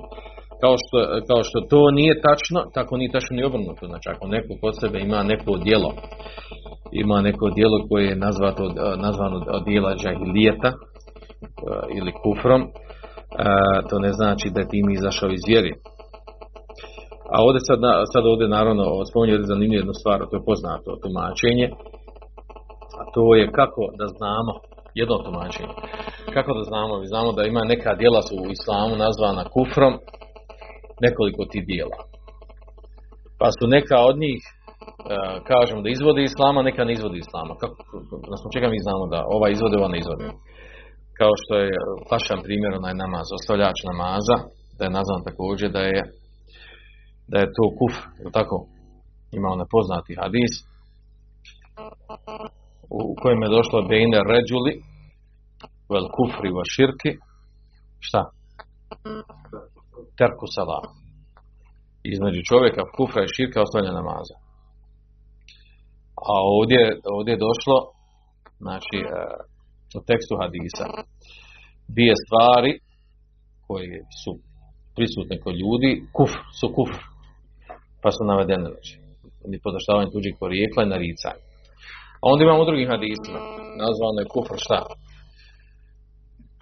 [0.63, 0.97] kao što,
[1.29, 3.83] kao što to nije tačno, tako nije tačno ni obrnuto.
[3.91, 5.91] Znači, ako neko kod sebe ima neko dijelo,
[7.03, 8.63] ima neko dijelo koje je nazvato,
[9.05, 10.71] nazvano od dijela džahilijeta
[11.99, 12.63] ili kufrom,
[13.89, 15.73] to ne znači da je tim izašao iz vjeri.
[17.35, 17.81] A ovdje sad,
[18.13, 21.67] sad ovdje naravno spominje zanimljivu jednu stvar, to je poznato tumačenje,
[23.01, 24.53] a to je kako da znamo,
[25.01, 25.75] jedno tumačenje,
[26.35, 29.95] kako da znamo, mi znamo da ima neka dijela su u islamu nazvana kufrom,
[31.05, 31.99] nekoliko tih dijela.
[33.41, 34.41] Pa su neka od njih,
[35.51, 37.53] kažemo da izvode islama, neka ne izvode islama.
[37.61, 37.77] Kako,
[38.31, 40.25] na čega mi znamo da ova izvode, ova ne izvode
[41.19, 41.73] kao što je
[42.13, 44.37] vašan primjer onaj namaz, ostavljač namaza,
[44.77, 46.03] da je nazvan također da je
[47.33, 48.57] da je to kufr, je tako?
[49.39, 50.53] Ima onaj poznati hadis
[52.91, 54.73] u kojem je došlo bejne ređuli
[55.93, 57.13] vel kufri va širki
[58.07, 58.23] šta?
[60.19, 60.87] Terku salam.
[62.13, 64.37] Između čovjeka kufra i širka ostavlja namaza.
[66.33, 66.81] A ovdje,
[67.17, 67.77] ovdje je došlo
[68.65, 68.99] znači
[70.01, 70.87] u tekstu hadisa
[71.95, 72.73] dvije stvari
[73.67, 74.33] koje su
[74.97, 77.01] prisutne kod ljudi, kufr, su kufr.
[78.03, 78.95] Pa su navedene, znači,
[79.51, 81.43] ni podaštavanje tuđih porijekla i naricanje.
[82.21, 83.41] A onda imamo u drugim hadisima,
[83.83, 84.81] nazvano je kufr šta?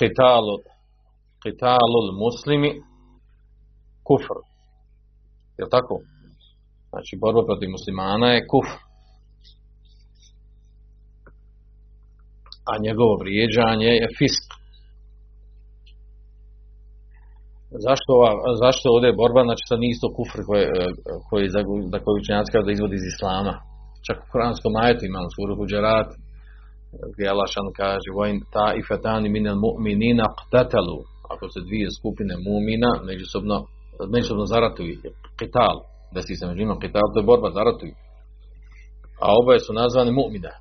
[0.01, 0.55] Qitalu,
[1.45, 2.71] qitalul muslimi
[4.09, 4.39] kufr.
[5.59, 5.95] Je tako?
[6.91, 8.79] Znači, borba protiv muslimana je kufr.
[12.71, 14.47] A njegovo vrijeđanje je fisk.
[17.87, 18.31] Zašto, ova,
[18.65, 20.41] zašto ovdje je borba, znači to nije isto kufr
[21.29, 21.61] koji, za,
[22.03, 23.55] koji učenjaci da izvodi iz islama.
[24.07, 26.11] Čak u Kuranskom majetu imamo suru Huđerat,
[27.13, 30.99] gdje Allah šan kaže vojn ta i fetani minel mu'minina qtatalu
[31.33, 33.57] ako se dvije skupine mumina međusobno,
[34.15, 34.95] međusobno zaratuju
[35.41, 35.77] qital,
[36.15, 37.95] desi se među njima qital, to je borba, zaratuju.
[39.25, 40.53] A oboje su nazvani mu'mine.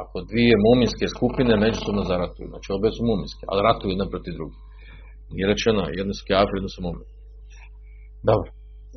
[0.00, 4.58] Ako dvije muminske skupine međusobno zaratuju, znači oboje su muminske, ali ratuju jedna protiv drugi.
[5.34, 7.08] Nije rečeno, jedno su kafir, jedno su mumin.
[8.30, 8.48] Dobro.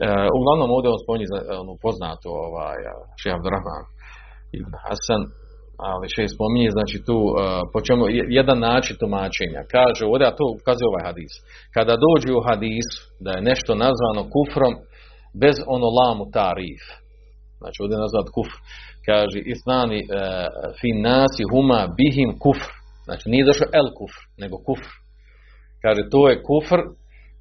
[0.05, 0.08] E,
[0.39, 1.27] uglavnom ovdje on spominje
[1.63, 2.77] ono poznato ovaj,
[3.19, 3.84] Šeha Abdurrahman
[4.60, 5.21] ibn Hasan,
[5.89, 7.34] ali še spominje, znači tu, uh,
[7.73, 8.03] po čemu,
[8.39, 9.62] jedan način tumačenja.
[9.75, 11.34] Kaže ovdje, a to ukazuje ovaj hadis.
[11.75, 12.88] Kada dođe u hadis
[13.25, 14.73] da je nešto nazvano kufrom,
[15.43, 16.84] bez ono lamu tarif.
[17.60, 18.58] Znači ovdje je nazvat kufr.
[19.06, 20.10] Kaže, isnani uh,
[20.82, 22.72] fin nasi huma bihim kufr.
[23.06, 24.91] Znači nije došao el kufr, nego kufr.
[25.84, 26.82] Kaže, to je kufr,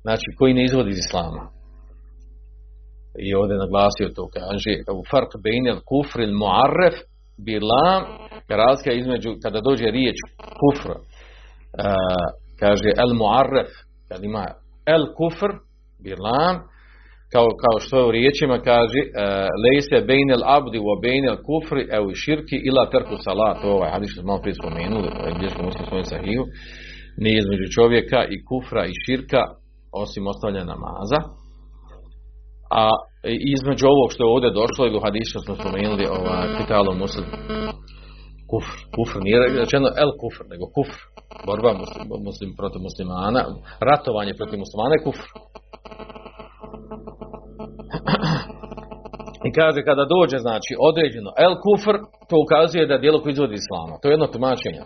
[0.03, 1.43] znači koji ne izvodi iz islama.
[3.19, 6.97] I ovdje je naglasio to, kaže, u fark bejnel kufr il muarref
[7.47, 8.03] bilam,
[8.49, 10.19] razlika između, kada dođe riječ
[10.61, 10.97] kufr, uh,
[12.61, 13.71] kaže el muarref,
[14.09, 14.45] kad ima
[14.87, 15.51] el kufr,
[16.05, 16.55] bilam,
[17.35, 19.13] kao, kao što je u riječima kaže uh,
[19.65, 24.21] lejse bejnel abdi wa bejnel kufri evo širki ila terku salat, to ovaj hadis što
[24.21, 26.43] smo malo prije spomenuli, gdje smo muslim svojim sahiju,
[27.23, 29.43] nije između čovjeka i kufra i širka,
[30.03, 31.21] osim ostavljanja namaza,
[32.81, 32.85] a
[33.57, 37.27] između ovog što je ovdje došlo i u hadisu smo spomenuli ovaj pitalo muslim.
[38.51, 40.99] Kufr, kufr nije rečeno el kufr, nego kufr.
[41.49, 43.41] Borba muslim, muslim protiv muslimana
[43.89, 45.27] ratovanje protiv muslimana je kufr
[49.61, 51.97] kaže kada dođe znači određeno el kufr
[52.29, 53.95] to ukazuje da je djelo koje izvodi islama.
[54.01, 54.83] To je jedno tumačenje.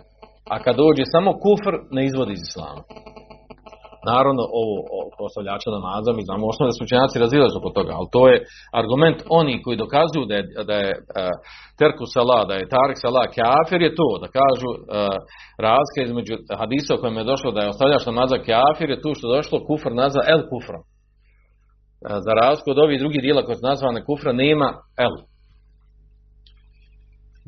[0.53, 2.81] A kad dođe samo kufr ne izvodi iz islama.
[4.11, 4.75] Naravno, ovo
[5.19, 7.17] postavljača namaza, mi znamo osnovno da su učenjaci
[7.59, 8.37] oko toga, ali to je
[8.81, 11.03] argument oni koji dokazuju da je, da je uh,
[11.81, 14.79] terku sala, da je tarik sala kafir, je to, da kažu uh,
[15.67, 19.25] razlika između hadisa u kojem je došlo da je ostavljač namaza kafir, je tu što
[19.35, 20.79] došlo kufr nazva el kufra.
[22.01, 24.69] Za razliku od ovih drugih dijela koje su nazvane kufra, nema
[25.05, 25.15] el.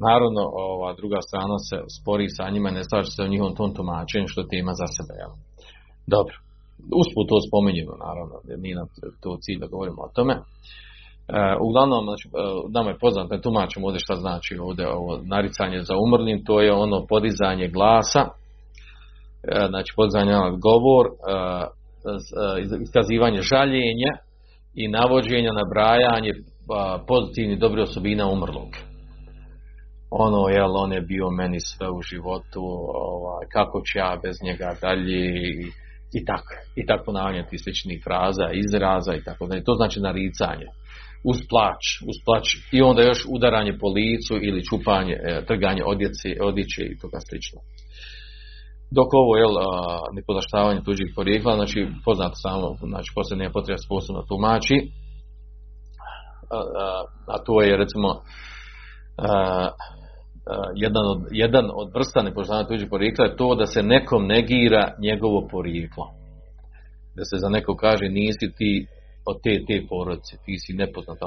[0.08, 3.74] Naravno, ova druga strana se spori sa njima i ne slaže se o njihovom tom
[3.76, 5.14] tumačenju što tema za sebe.
[5.22, 5.34] Jel?
[6.16, 6.36] Dobro.
[7.02, 8.88] Usput to spomenjeno, naravno, jer nije nam
[9.24, 10.34] to cilj da govorimo o tome.
[10.34, 10.42] E,
[11.68, 12.32] uglavnom, znači, e,
[12.76, 16.72] nama je poznato, ne tumačimo ovdje šta znači ovdje ovo naricanje za umrlim, to je
[16.74, 20.34] ono podizanje glasa, e, znači podizanje
[20.68, 21.12] govor, e,
[22.44, 24.14] e, iskazivanje žaljenja
[24.76, 26.32] i navođenja na brajanje
[27.08, 28.70] pozitivnih dobrih osobina umrlog.
[30.10, 34.76] Ono, jel, on je bio meni sve u životu, ovaj, kako će ja bez njega
[34.82, 35.24] dalje
[36.14, 40.68] i tako, i tako ponavljanje tih sličnih fraza, izraza i tako da to znači naricanje
[41.24, 46.30] uz plać, uz plać i onda još udaranje po licu ili čupanje, e, trganje odjece,
[46.42, 47.60] odjeće i toga slično.
[48.98, 49.46] Dok ovo je
[50.14, 54.78] nepodaštavanje tuđih porijekla, znači poznato samo, znači poslije nije potreba sposobno tumači,
[56.52, 56.60] a,
[57.28, 58.10] a, to je recimo
[59.18, 59.70] a,
[60.76, 65.48] jedan od, jedan od vrsta nepoznavanja tuđih porijekla je to da se nekom negira njegovo
[65.52, 66.06] porijeklo.
[67.16, 68.88] Da se za neko kaže nisi ti
[69.30, 71.18] od te te porodice, ti si nepoznat.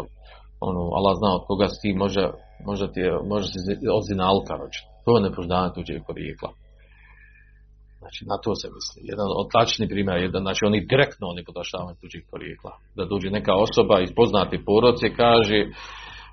[0.61, 2.24] Ono, Allah zna od koga si ti, može,
[2.68, 3.00] može, ti,
[3.33, 3.59] može si
[3.98, 4.55] ozina alka
[5.05, 6.50] To je nepoznavanje tuđih porijekla.
[8.05, 9.01] Znači, na to se misli.
[9.12, 12.73] Jedan od tačni primjer, jedan, znači oni direktno oni podaštavaju tuđih porijekla.
[12.97, 15.59] Da dođe neka osoba iz poznate porodice kaže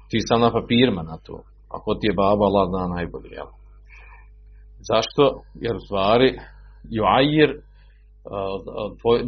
[0.09, 1.35] ti sam na papirima na to
[1.75, 3.29] ako ti je baba, Allah zna najbolje.
[4.89, 5.23] Zašto?
[5.65, 6.29] Jer u stvari,
[6.97, 7.49] juajir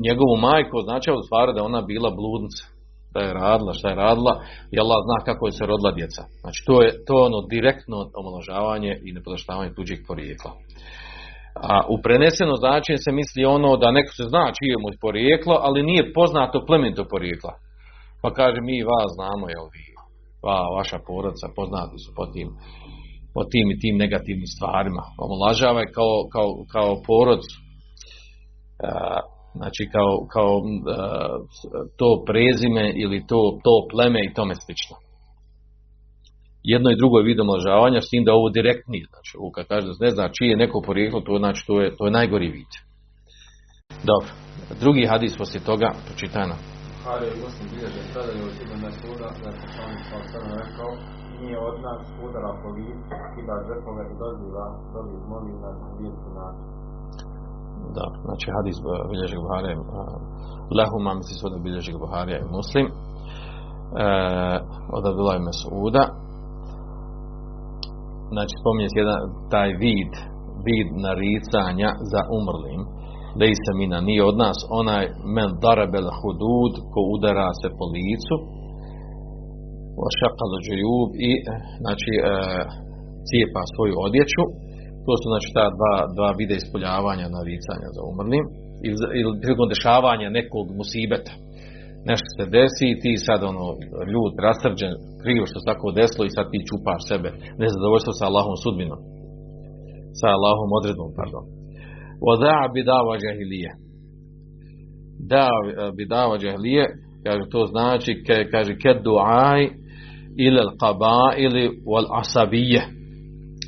[0.08, 2.64] njegovu majku označava u stvari da ona bila bludnica
[3.14, 4.34] da je radila, šta je radila
[4.72, 6.22] i Allah zna kako je se rodila djeca.
[6.42, 10.52] Znači to je to ono direktno omaložavanje i nepodaštavanje tuđeg porijekla.
[11.56, 15.88] A u preneseno značenje se misli ono da neko se zna čije mu porijeklo, ali
[15.89, 17.54] nije poznato plemenito porijekla.
[18.22, 19.86] Pa kaže mi vas znamo, jel vi,
[20.46, 22.50] va, vaša porodica poznati su po tim,
[23.36, 25.04] po tim i tim negativnim stvarima.
[25.26, 27.42] Omalažava je kao, kao, kao porod,
[29.60, 30.54] znači kao, kao
[32.00, 34.96] to prezime ili to, to pleme i tome slično.
[36.63, 39.88] Jedno i drugo je vid omlažavanja, s tim da ovo direktnije, znači ovo kad kaže
[39.99, 42.71] ne zna čije je neko porijeklo, to znači to je, to je najgori vid.
[44.10, 44.30] Dobro,
[44.84, 46.56] drugi hadis poslije toga, pročitajno.
[47.04, 50.91] Buhari i Muslim bilježe predaju od Ibn Mesuda da je poslanik sa osrme rekao
[51.39, 56.67] nije od nas udara po licu, kida žrtove i doziva, dobi moli na vjerski način.
[57.95, 58.78] Da, znači hadis
[59.12, 59.73] bilježi Buhari,
[60.78, 62.93] lehuma misli su da bilježi Buharija i Muslim, e,
[64.97, 66.04] od Abdullah i Mesuda,
[68.34, 69.22] znači spominje se jedan
[69.54, 70.12] taj vid,
[70.66, 72.82] vid naricanja za umrlim,
[73.40, 74.58] lejse mina nije od nas.
[74.82, 75.04] Onaj
[75.36, 78.36] men darabel hudud ko udara se po licu.
[80.20, 81.32] Šakal džujub i
[81.82, 82.22] znači e,
[83.28, 84.44] cijepa svoju odjeću.
[85.06, 88.46] To su znači ta dva, dva vide ispoljavanja naricanja za umrlim.
[88.88, 91.34] Ili, ili prilikom dešavanja nekog musibeta
[92.10, 93.66] nešto se desi i ti sad ono
[94.13, 97.30] ljud rasrđen krivo što se tako desilo i sad ti čupaš sebe
[97.62, 99.00] nezadovoljstvo sa Allahom sudbinom
[100.20, 101.46] sa Allahom odredbom pardon
[102.32, 103.72] Oda'a bidava džahilije.
[105.30, 105.48] Da
[105.98, 106.86] bidava džahilije,
[107.26, 109.62] kaže to znači, kaže ke duaj
[110.46, 112.82] ili qaba ili wal asabije.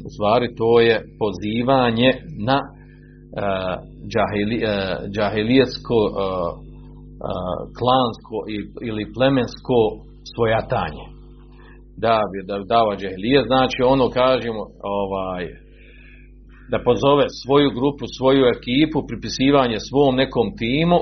[0.05, 2.11] U stvari to je pozivanje
[2.47, 3.75] na uh,
[4.11, 4.71] džahili, uh,
[5.15, 6.64] džahilijetsko uh, uh,
[7.77, 8.37] klansko
[8.89, 9.79] ili plemensko
[10.33, 11.05] svojatanje.
[12.03, 12.17] Da
[12.49, 14.63] da dava džahilije, znači ono kažemo
[14.99, 15.43] ovaj
[16.71, 20.99] da pozove svoju grupu, svoju ekipu, pripisivanje svom nekom timu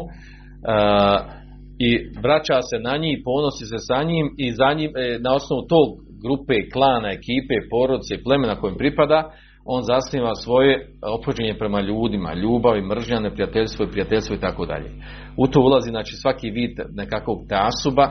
[1.87, 1.89] i
[2.23, 5.87] vraća se na njih, ponosi se sa njim i za njim, e, na osnovu tog
[6.25, 9.19] grupe, klana, ekipe, porodice, plemena kojim pripada,
[9.65, 14.89] on zasniva svoje opođenje prema ljudima, ljubav i mržnja, neprijateljstvo i prijateljstvo i tako dalje.
[15.37, 18.05] U to ulazi znači svaki vid nekakvog tasuba,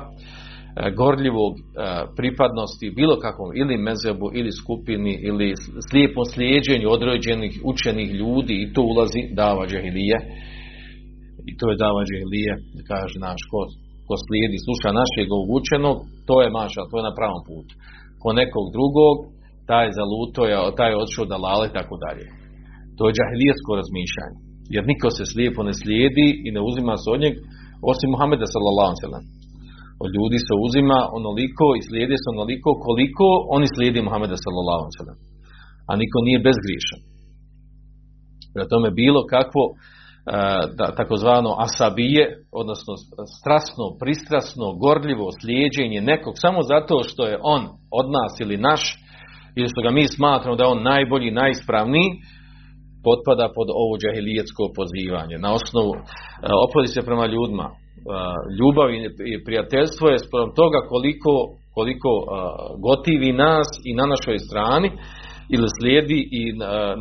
[1.01, 1.53] gorljivog
[2.19, 5.49] pripadnosti bilo kakvom ili mezebu ili skupini ili
[5.89, 10.19] slijepom slijedženju određenih učenih ljudi i to ulazi dava džahilije
[11.51, 12.53] i to je dava džahilije
[12.91, 13.61] kaže naš ko,
[14.07, 15.97] ko slijedi sluša našeg učenog
[16.29, 17.73] to je maša, to je na pravom putu
[18.21, 19.17] ko nekog drugog
[19.71, 22.27] taj zaluto je, taj je odšao da lale tako dalje.
[22.97, 24.39] To je džahilijesko razmišljanje.
[24.75, 27.35] Jer niko se slijepo ne slijedi i ne uzima se od njeg
[27.93, 29.31] osim Muhameda sallallahu alaihi
[30.05, 35.21] od ljudi se uzima onoliko i slijedi se onoliko koliko oni slijedi Muhameda sallallahu alejhi
[35.91, 37.01] A niko nije bezgriješan.
[38.53, 39.65] Prema tome bilo kakvo
[40.79, 42.93] da, takozvano asabije, odnosno
[43.39, 47.63] strasno, pristrasno, gorljivo slijeđenje nekog samo zato što je on
[48.01, 48.83] od nas ili naš,
[49.57, 52.09] ili što ga mi smatramo da je on najbolji, najispravniji,
[53.05, 55.37] potpada pod ovo džahilijetsko pozivanje.
[55.39, 55.93] Na osnovu
[56.67, 57.67] opodi se prema ljudima,
[58.59, 58.89] ljubav
[59.33, 61.33] i prijateljstvo je sprem toga koliko,
[61.75, 62.11] koliko
[62.87, 64.89] gotivi nas i na našoj strani
[65.55, 66.43] ili slijedi i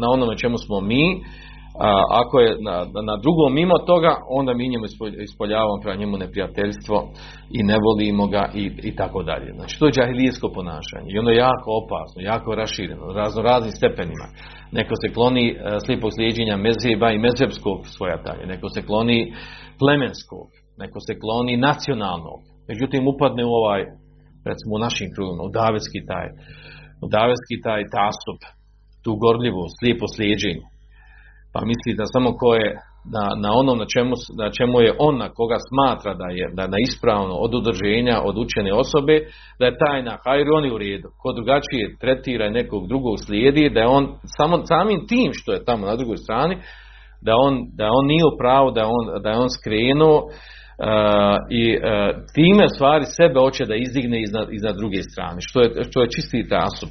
[0.01, 1.03] na onome čemu smo mi
[2.21, 2.75] ako je na,
[3.09, 4.85] na drugom mimo toga onda mi njemu
[5.23, 6.97] ispoljavamo prema njemu neprijateljstvo
[7.57, 9.53] i ne volimo ga i, i tako dalje.
[9.57, 14.27] Znači to je džahilijesko ponašanje i ono je jako opasno, jako rašireno razno raznim stepenima.
[14.71, 19.33] Neko se kloni slipog slijedjenja mezeba i mezebskog svojatanja neko se kloni
[19.79, 20.47] plemenskog
[20.83, 22.39] neko se kloni nacionalnog,
[22.69, 23.81] međutim upadne u ovaj,
[24.49, 26.27] recimo u našim krugima, u davetski taj,
[27.05, 28.39] u davetski taj tasup,
[29.03, 30.65] tu gorljivost, slijepo slijeđenje.
[31.53, 32.75] Pa misli da samo ko je
[33.15, 36.67] na, na onom na čemu, na čemu je on na koga smatra da je da
[36.67, 39.15] na ispravno od udrženja, od učene osobe,
[39.59, 40.17] da je taj na
[40.57, 41.07] on je u redu.
[41.21, 44.07] Ko drugačije tretira nekog drugog slijedi, da je on
[44.37, 46.55] samo samim tim što je tamo na drugoj strani,
[47.21, 50.17] da on, da on nije u pravu, da on, da je on skrenuo
[51.49, 51.81] i uh,
[52.35, 56.49] time stvari sebe hoće da izdigne iznad, iznad druge strane, što je, što je čisti
[56.49, 56.89] tasub.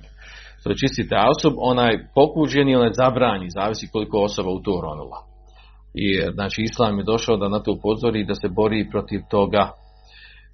[0.61, 5.21] Što je čisti tasub, onaj pokuđen i onaj zabranji, zavisi koliko osoba u to ronula.
[5.95, 9.71] I znači Islam je došao da na to upozori da se bori protiv toga,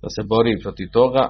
[0.03, 1.29] da se bori protiv toga,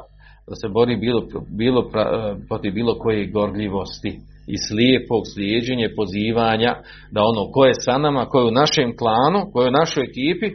[0.49, 1.21] da se bori bilo,
[1.59, 6.73] bilo pra- protiv bilo koje gorljivosti i slijepog slijeđenja, pozivanja,
[7.13, 10.05] da ono ko je sa nama, ko je u našem klanu, ko je u našoj
[10.05, 10.49] ekipi,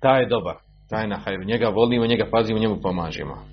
[0.00, 0.56] taj je dobar,
[0.90, 3.51] taj je njega volimo, njega pazimo, njemu pomažemo.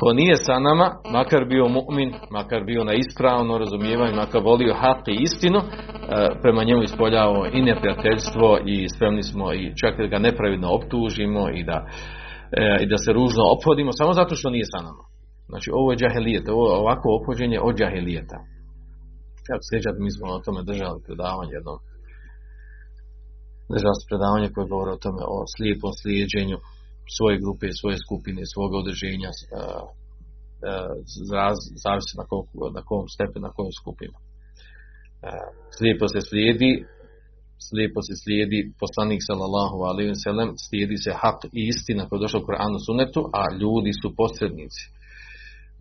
[0.00, 5.08] Ko nije sa nama, makar bio mu'min, makar bio na ispravno razumijevanje, makar volio hak
[5.08, 5.64] i istinu, e,
[6.42, 11.64] prema njemu ispoljavamo i neprijateljstvo i spremni smo i čak da ga nepravidno optužimo i
[11.64, 11.78] da,
[12.52, 15.04] e, i da se ružno ophodimo samo zato što nije sa nama.
[15.50, 18.38] Znači ovo je džahelijet, ovo je ovako ophođenje od džahelijeta.
[19.46, 21.78] Kako se sjećate, mi smo o tome držali predavanje jednom.
[23.74, 26.58] Držali predavanje koje govore o tome, o slijepom slijeđenju
[27.16, 29.30] svoje grupe, svoje skupine, svoga odreženja,
[31.28, 32.42] zraz- zavisi na kom,
[32.78, 34.16] na kom stepenu, na kojoj skupinu.
[35.78, 36.70] Slijepo se slijedi,
[37.68, 42.24] slijepo se slijedi poslanik sallallahu alaihi wa sallam, slijedi se hak i istina koja je
[42.24, 44.82] došla u Koranu sunetu, a ljudi su posrednici.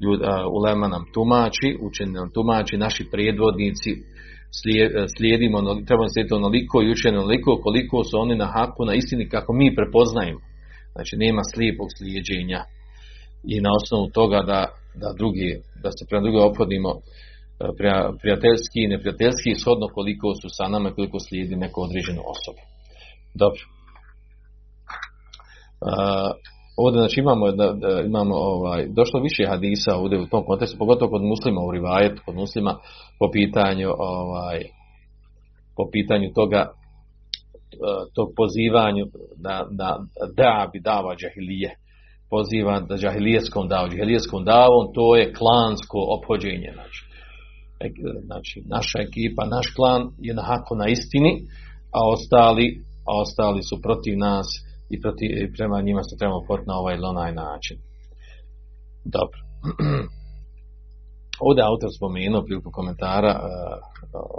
[0.03, 0.19] Ljud,
[0.57, 3.91] ulema nam tumači, učeni nam tumači, naši predvodnici,
[4.59, 5.57] slije- slijedimo,
[5.87, 9.75] trebamo slijediti onoliko i učeni onoliko koliko su oni na haku, na istini kako mi
[9.75, 10.39] prepoznajemo.
[10.95, 12.61] Znači nema slijepog slijeđenja
[13.53, 14.61] i na osnovu toga da,
[15.01, 15.49] da drugi,
[15.83, 16.97] da se prema drugim ophodimo e,
[17.77, 22.61] prija- prijateljski i neprijateljski shodno koliko su sa nama koliko slijedi neku određenu osobu.
[23.41, 23.63] Dobro.
[25.81, 26.31] Uh,
[26.77, 31.11] ovdje znači imamo, da, da, imamo ovaj, došlo više hadisa ovdje u tom kontekstu, pogotovo
[31.11, 32.77] kod muslima u rivajetu, kod muslima
[33.19, 34.59] po pitanju ovaj,
[35.77, 36.71] po pitanju toga
[37.71, 37.77] e,
[38.15, 39.05] tog pozivanju
[39.45, 39.89] da, da,
[40.35, 41.71] da bi dava džahilije
[42.29, 47.01] poziva da džahilijeskom davu džahilijeskom davom to je klansko ophođenje znači,
[47.79, 51.31] E- znači naša ekipa, naš klan je na haku na istini
[51.97, 52.67] a ostali,
[53.09, 54.47] a ostali su protiv nas
[54.89, 57.77] i, protiv, i prema njima se trebamo porti na ovaj ili onaj način.
[59.15, 59.39] Dobro.
[61.45, 63.45] Ovdje je autor spomenuo priliku komentara uh,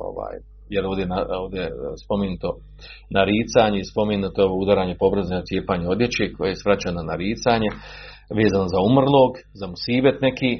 [0.08, 0.34] ovaj,
[0.68, 1.70] jer ovdje, na, ovdje je
[2.04, 2.48] spomenuto
[3.10, 7.68] naricanje spomenuto ovo udaranje po obrazu na cijepanje odjeće koje je svraćano na naricanje
[8.40, 10.52] vezano za umrlog, za musibet neki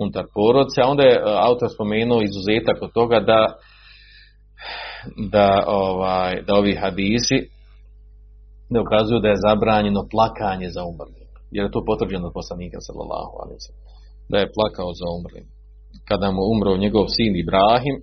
[0.00, 3.40] unutar porodce, a onda je uh, autor spomenuo izuzetak od toga da
[5.16, 7.38] da, ovaj, da ovi hadisi
[8.70, 11.26] ne ukazuju da je zabranjeno plakanje za umrlim.
[11.54, 13.72] Jer je to potvrđeno od poslanika sallallahu alaihi
[14.30, 15.46] da je plakao za umrlim.
[16.08, 17.96] Kada mu umro njegov sin Ibrahim,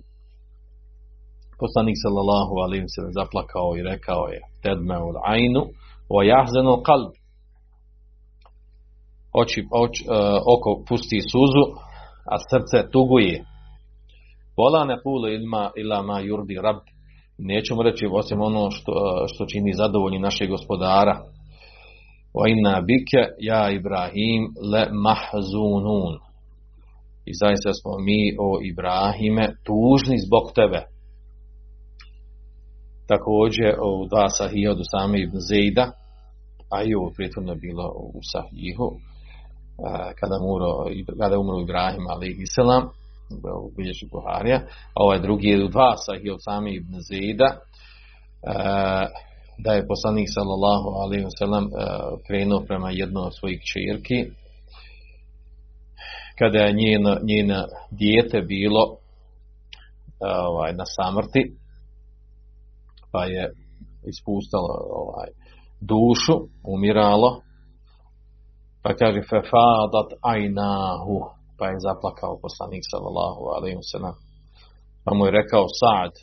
[1.62, 5.62] poslanik sallallahu wa sallam zaplakao i rekao je tedmeul ajnu
[6.14, 7.12] wa jahzenu qalb.
[9.32, 10.06] Oči, oč, uh,
[10.54, 11.64] oko pusti suzu
[12.32, 13.44] a srce tuguje.
[14.56, 16.76] Vola ne pule ilma ila ma yurdi rab.
[17.38, 21.14] Nećemo reći osim ono što, uh, što čini zadovoljni našeg gospodara.
[22.34, 24.42] Wa inna bike ja Ibrahim
[24.72, 26.14] le mahzunun.
[27.26, 30.93] I zaista smo mi o Ibrahime tužni zbog tebe
[33.06, 35.92] također u dva sahija od Usame ibn Zejda,
[36.70, 38.88] a i ovo prijetvorno je bilo u sahihu,
[40.20, 40.70] kada, umro,
[41.20, 42.88] kada umro Ibrahim alaihi salam,
[43.64, 44.58] u bilježi Buharija,
[44.94, 47.48] a ovaj drugi je u dva sahija od Usame ibn Zejda,
[49.58, 51.64] da je poslanik sallallahu alaihi wasallam
[52.26, 54.30] krenuo prema jednoj od svojih čerki,
[56.38, 58.96] kada je njeno, njeno dijete bilo
[60.20, 61.56] ovaj, na samrti,
[63.14, 63.44] pa je
[64.12, 65.30] ispustalo ovaj,
[65.90, 66.36] dušu,
[66.74, 67.30] umiralo,
[68.82, 71.16] pa kaže fefadat ajnahu,
[71.58, 74.14] pa je zaplakao poslanik sallallahu alaihi wasallam.
[75.04, 76.14] Pa mu je rekao Sa'd,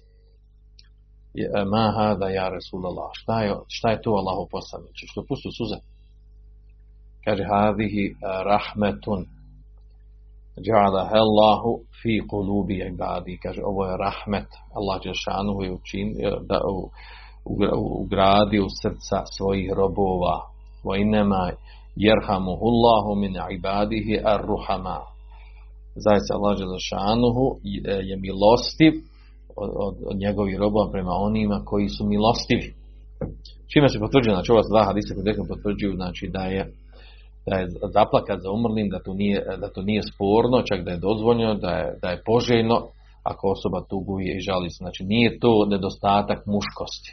[1.73, 5.77] ma hada ja Rasulallah, šta je, šta je to Allahu poslaniče, što pustu suze?
[7.25, 8.03] Kaže, hadihi
[8.51, 9.19] rahmetun,
[10.57, 13.39] Allahu fi qulubi ibadi.
[13.43, 14.47] Kaže ovo je rahmet
[14.77, 16.07] Allah dželešanu je učin
[16.49, 16.59] da
[18.03, 20.37] ugradi u srca svojih robova.
[20.83, 21.51] Wa inma
[21.95, 24.99] yerhamuhu Allahu min ibadihi ar-ruhama.
[25.95, 27.29] Zaista Allah dželešanu
[28.09, 28.93] je milostiv
[29.55, 32.69] od, od, od njegovih robova prema onima koji su milostivi.
[33.73, 34.33] Čime se potvrđuje?
[34.35, 35.13] Znači ova dva hadisa
[35.47, 36.61] potvrđuju znači da je
[37.47, 41.05] da je zaplakat za umrlim, da to nije, da to nije sporno, čak da je
[41.07, 42.77] dozvoljeno, da je, da je poželjno
[43.23, 44.79] ako osoba tuguje i žali se.
[44.85, 47.11] Znači nije to nedostatak muškosti.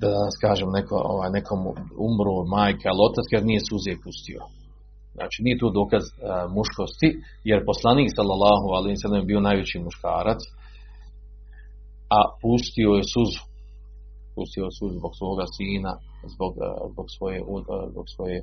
[0.00, 1.60] Da danas kažem neko, ovaj, nekom
[2.08, 4.40] umru majka, ali otac kad nije suze pustio.
[5.16, 6.18] Znači nije to dokaz uh,
[6.56, 7.08] muškosti,
[7.50, 10.40] jer poslanik sallallahu alaihi sallam je bio najveći muškarac,
[12.16, 13.42] a pustio je suzu.
[14.34, 15.92] Pustio suzu zbog svoga sina,
[16.34, 16.52] zbog,
[16.92, 17.38] zbog, svoje,
[17.92, 18.38] zbog svoje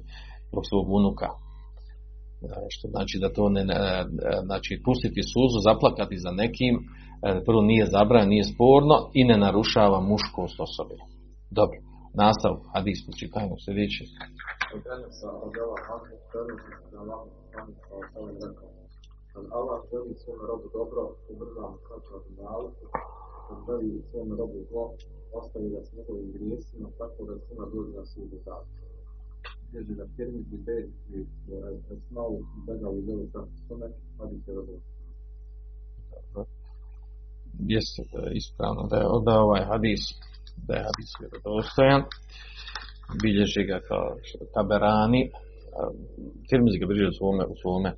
[0.51, 1.29] zbog svog unuka.
[2.73, 3.63] Što znači da to ne,
[4.47, 6.73] znači pustiti suzu, zaplakati za nekim,
[7.45, 10.95] prvo nije zabranjeno, nije sporno i ne narušava muškost osobe.
[11.59, 11.77] Dobro,
[12.23, 13.75] nastav, hadis, počitajmo se da
[19.59, 22.23] Allah želi svome robu dobro, ubrza mu kraća od
[23.47, 24.85] kad želi svome robu zlo,
[25.37, 28.63] ostavi ga s njegovim grijesima, tako da svima dođe na sudu dan.
[29.73, 31.19] Ježi da Tirmizi bed i
[31.93, 32.33] Esmau
[32.67, 34.75] begali delu tako sunet, hadis je dobro.
[37.73, 38.01] Jeste
[38.41, 40.03] ispravno da je od ovaj hadis
[40.67, 42.01] da je hadis vjerodostojan.
[43.23, 44.07] Bilježi ga kao
[44.55, 45.21] taberani.
[46.49, 47.91] Tirmizi ga bilježi u svome, u svome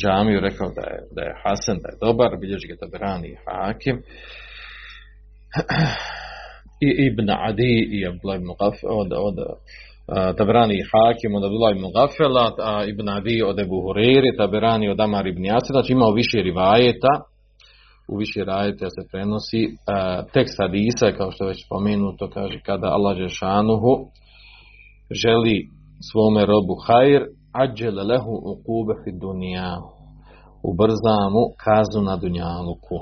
[0.00, 2.30] džamiju rekao da je, da je Hasan, da je dobar.
[2.40, 3.96] Bilježi ga taberani i Hakim
[6.80, 9.36] i Ibn Adi i Abdullah ibn Gafel od, od
[10.72, 15.26] i Hakim od Abdullah ibn Gafela a Ibn Adi od Ebu Huriri Taberani od Amar
[15.26, 17.14] ibn Jasir znači imao više rivajeta
[18.08, 19.62] u više rajete se prenosi
[20.32, 23.92] tekst hadisa, kao što već spomenuto, kaže kada Allah Žešanuhu
[25.22, 25.56] želi
[26.08, 27.22] svome robu hajr,
[27.62, 29.72] ađele lehu ukube fi dunija,
[30.70, 32.98] ubrza mu kaznu na dunjaluku.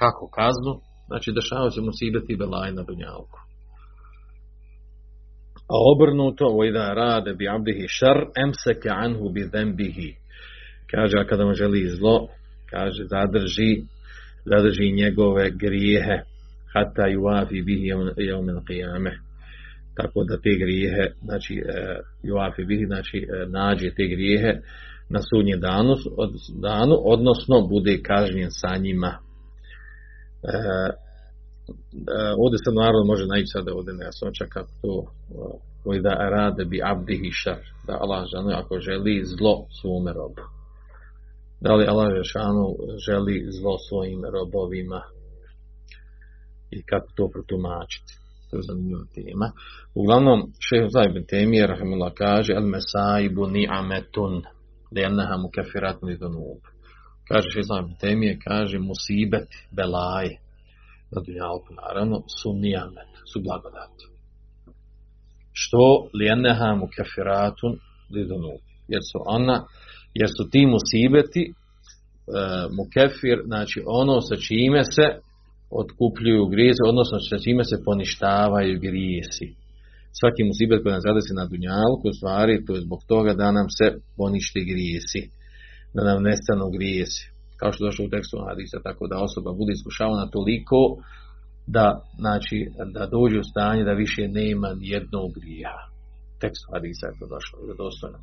[0.00, 0.72] Kako kaznu?
[1.08, 3.38] Znači dešava se mu sibeti belaj na dunjaluku.
[5.72, 10.10] A obrnuto, vojda rade bi abdihi šar, emseke anhu bi zembihi.
[10.90, 12.28] Kaže, a kada mu želi zlo,
[12.70, 13.70] kaže, zadrži
[14.44, 16.16] zadrži njegove grijehe
[16.74, 17.86] hata juafi bihi
[18.16, 19.12] jevmen qiyame
[19.96, 21.62] tako da te grijehe znači
[22.22, 24.52] juafi bihi znači nađe te grijehe
[25.10, 25.94] na sudnji danu,
[26.62, 29.27] danu odnosno bude kažnjen sa njima e, e,
[32.42, 34.94] ovdje se naravno može naći sada ovdje nejasnoća kako to
[35.82, 40.58] koji da rade bi abdihi šar da Allah žanu ako želi zlo svome robu
[41.60, 42.66] da li Allah Žešanu
[43.06, 45.02] želi zlo svojim robovima
[46.70, 48.12] i kako to protumačiti.
[48.50, 49.52] To je zanimljiva tema.
[49.94, 54.42] Uglavnom, šehr Zajbin Temije, rahimullah, kaže al mesaibu ni'ametun
[54.94, 56.60] lijenaha mu kefirat mi donub.
[57.28, 60.28] Kaže Zajbin Temije, kaže musibet, belaj,
[61.12, 64.04] na dunjalku, naravno, su ni'amet, su blagodati.
[65.52, 67.72] Što lijenaha mu kefiratun
[68.10, 68.62] li donub.
[68.88, 69.66] Jer su ona
[70.14, 71.52] jer su ti musibeti e,
[72.76, 75.06] mukefir, znači ono sa čime se
[75.80, 79.48] otkupljuju grijesi, odnosno sa čime se poništavaju grijesi.
[80.18, 83.68] Svaki musibet koji nam zadesi na dunjalku, u stvari, to je zbog toga da nam
[83.78, 85.20] se ponište grijesi,
[85.94, 87.22] da nam nestanu grijesi.
[87.60, 90.80] Kao što došlo u tekstu hadisa, tako da osoba bude iskušavana toliko
[91.66, 91.86] da,
[92.22, 92.56] znači,
[92.94, 95.76] da dođe u stanje da više nema nijednog grija.
[96.40, 98.18] Tekstu hadisa je to došlo, dostojno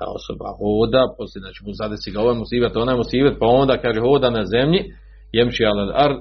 [0.00, 4.00] da osoba hoda, poslije znači mu zadesi ga ovaj musibet, onaj musibet, pa onda kaže
[4.08, 4.80] hoda na zemlji,
[5.36, 6.12] jemši ala ar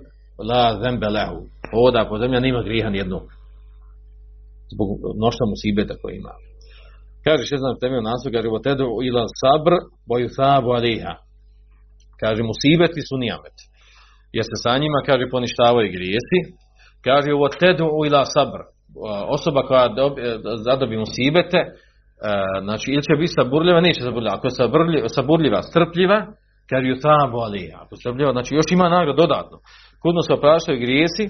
[0.49, 1.41] la zembe lehu.
[1.71, 3.25] Hoda po zemlji, nima griha nijednog.
[4.73, 4.87] Zbog
[5.19, 6.33] mnoštva musibeta koje ima.
[7.29, 9.73] Kaže še znam temio naslov, kaže votedu ila sabr,
[10.09, 11.13] boju sabu aliha.
[12.21, 13.57] Kaže musibeti su nijamet.
[14.35, 16.39] Jer se sa njima, kaže, poništavaju grijesi.
[17.07, 18.59] Kaže votedu ila sabr.
[19.37, 20.21] Osoba koja dobi,
[20.65, 21.59] zadobi musibete,
[22.27, 24.35] E, znači ili će biti saburljiva, neće saburljiva.
[24.35, 26.19] Ako je saburljiva, strpljiva,
[26.69, 29.57] kaže ju sabu ali, ako je strpljiva, znači još ima nagrad dodatno.
[30.01, 31.25] Kudno se opraštaju grijesi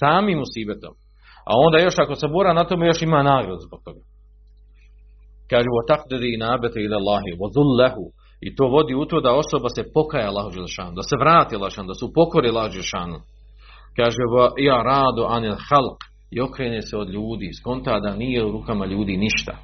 [0.00, 0.94] samim musibetom.
[1.50, 4.00] A onda još ako sabura na tome još ima nagrad zbog toga.
[5.50, 8.04] Kaže wa taqdiri nabata ila Allahi dhullahu
[8.40, 11.86] i to vodi u to da osoba se pokaja Allahu dželešanu, da se vrati Allahu
[11.86, 13.18] da se upokori Allahu dželešanu.
[13.96, 14.22] Kaže
[14.68, 15.98] ja radu anil khalq
[16.30, 19.56] i okrene se od ljudi, skonta da nije u rukama ljudi ništa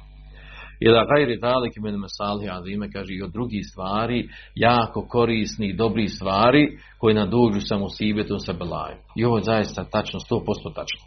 [0.85, 6.07] ila gajri daleki men mesali azime, kaže i od drugih stvari, jako korisni i dobri
[6.07, 8.97] stvari, koji nadužu sa musibetom sa belajem.
[9.15, 11.03] I ovo je zaista tačno, 100% tačno.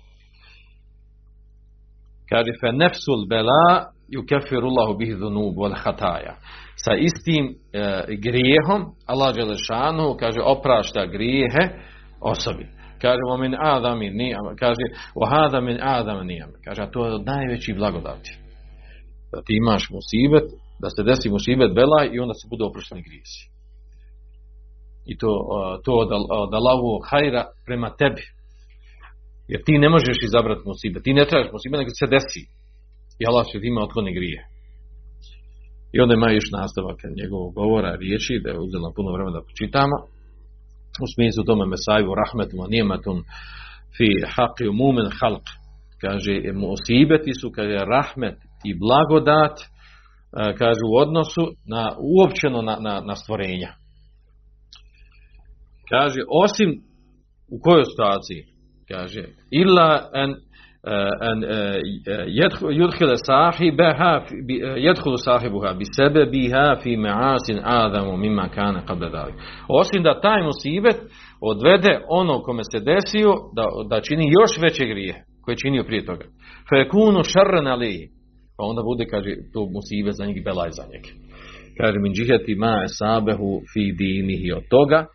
[2.28, 3.92] Kaže, fe nefsul bela
[4.28, 6.36] kefirullahu bih dhunub wal hataja.
[6.76, 11.64] Sa istim e, grijehom, Allah Đelešanu, kaže, oprašta grijehe
[12.20, 12.66] osobi.
[13.02, 14.84] Kaže, min adami nijam, kaže,
[15.14, 16.50] o hada min adami nijam.
[16.64, 18.46] Kaže, to je od najvećih blagodati
[19.32, 20.46] da ti imaš musibet,
[20.82, 23.42] da se desi musibet belaj i onda se bude oprošteni grijesi.
[25.10, 25.30] I to,
[25.84, 26.10] to od,
[26.42, 28.24] od Allahu hajra prema tebi.
[29.52, 31.02] Jer ti ne možeš izabrati musibet.
[31.06, 32.42] Ti ne trebaš musibet, nego se desi.
[33.20, 34.40] I Allah će ti ima otkloni grije.
[35.94, 39.96] I onda ima još nastavak njegovog govora, riječi, da je uzelo puno vremena da počitamo.
[41.04, 43.18] U smislu tome mesaju rahmetum a nijematun
[43.96, 45.46] fi haqi mumen halq.
[46.00, 48.38] Kaže, musibeti su, kaže, rahmet
[48.68, 49.56] i blagodat
[50.58, 53.70] kaže u odnosu na uopćeno na, na, na stvorenja.
[55.90, 56.70] Kaže, osim
[57.48, 58.42] u kojoj situaciji?
[58.90, 60.34] Kaže, illa en
[62.70, 64.24] yadkhulu sahibaha
[64.76, 69.34] yadkhulu sahibuha bi sababiha fi ma'asin adamu mimma kana qabla dalik.
[69.68, 70.96] Osim da taj musibet
[71.40, 76.04] odvede ono kome se desio da, da čini još veće grije koje je činio prije
[76.04, 76.24] toga.
[76.68, 78.06] Fa yakunu sharran alayhi.
[78.56, 81.10] Pa onda bude kaže to musibe za njega belaj za njega.
[81.78, 85.06] Kaže min džihati ma sabehu fi dinihi od toga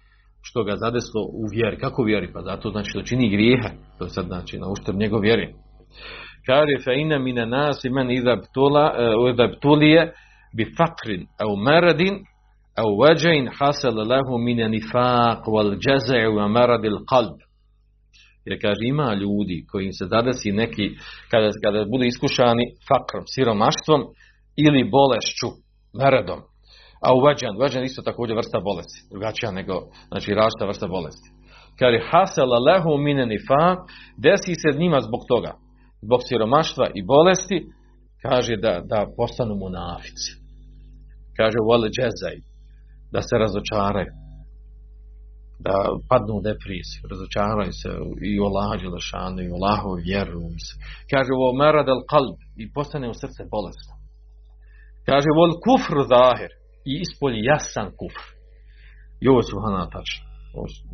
[0.41, 1.77] što ga zadeslo u vjeri.
[1.77, 2.33] Kako vjeri?
[2.33, 3.69] Pa zato znači da čini grijehe.
[3.97, 5.53] To je sad znači na uštrb njegov vjeri.
[6.45, 8.93] Kaže fa inna min nasi man idha btula
[9.31, 10.13] idha btulije
[10.57, 12.15] bi fakrin au maradin
[12.75, 17.37] au wajain hasal lahu min nifaq wal jaza' wa marad al qalb.
[18.45, 20.89] Jer kaže ima ljudi koji se zadesi neki
[21.31, 24.01] kada, kada budu iskušani fakrom, siromaštvom
[24.65, 25.49] ili bolešću,
[25.99, 26.39] meredom.
[27.05, 29.75] A uveđan, uveđan isto također vrsta bolesti, drugačija nego,
[30.11, 31.29] znači različita vrsta bolesti.
[31.79, 33.65] Kaže hasela lehu mine nifa,
[34.25, 35.51] desi se njima zbog toga,
[36.05, 37.57] zbog siromaštva i bolesti,
[38.25, 40.31] kaže da, da postanu munafici.
[41.37, 42.35] Kaže vole džezaj,
[43.13, 44.11] da se razočaraju
[45.65, 45.75] da
[46.09, 47.89] padnu u depresiju, razočaraju se
[48.29, 50.41] i u Allah Đelešanu, i u Allahovu vjeru.
[51.11, 53.93] Kaže, ovo merad al kalb i postane u srce bolesno.
[55.07, 56.51] Kaže, vol kufr zahir
[56.89, 58.25] i ispolji jasan kufr.
[59.23, 59.83] I ovo su hana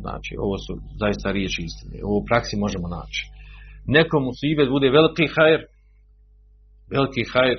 [0.04, 0.72] znači, ovo su
[1.02, 1.96] zaista riječi istine.
[2.06, 3.22] Ovo u praksi možemo naći.
[3.96, 5.60] Nekom u sibet bude veliki hajr,
[6.94, 7.58] veliki hajr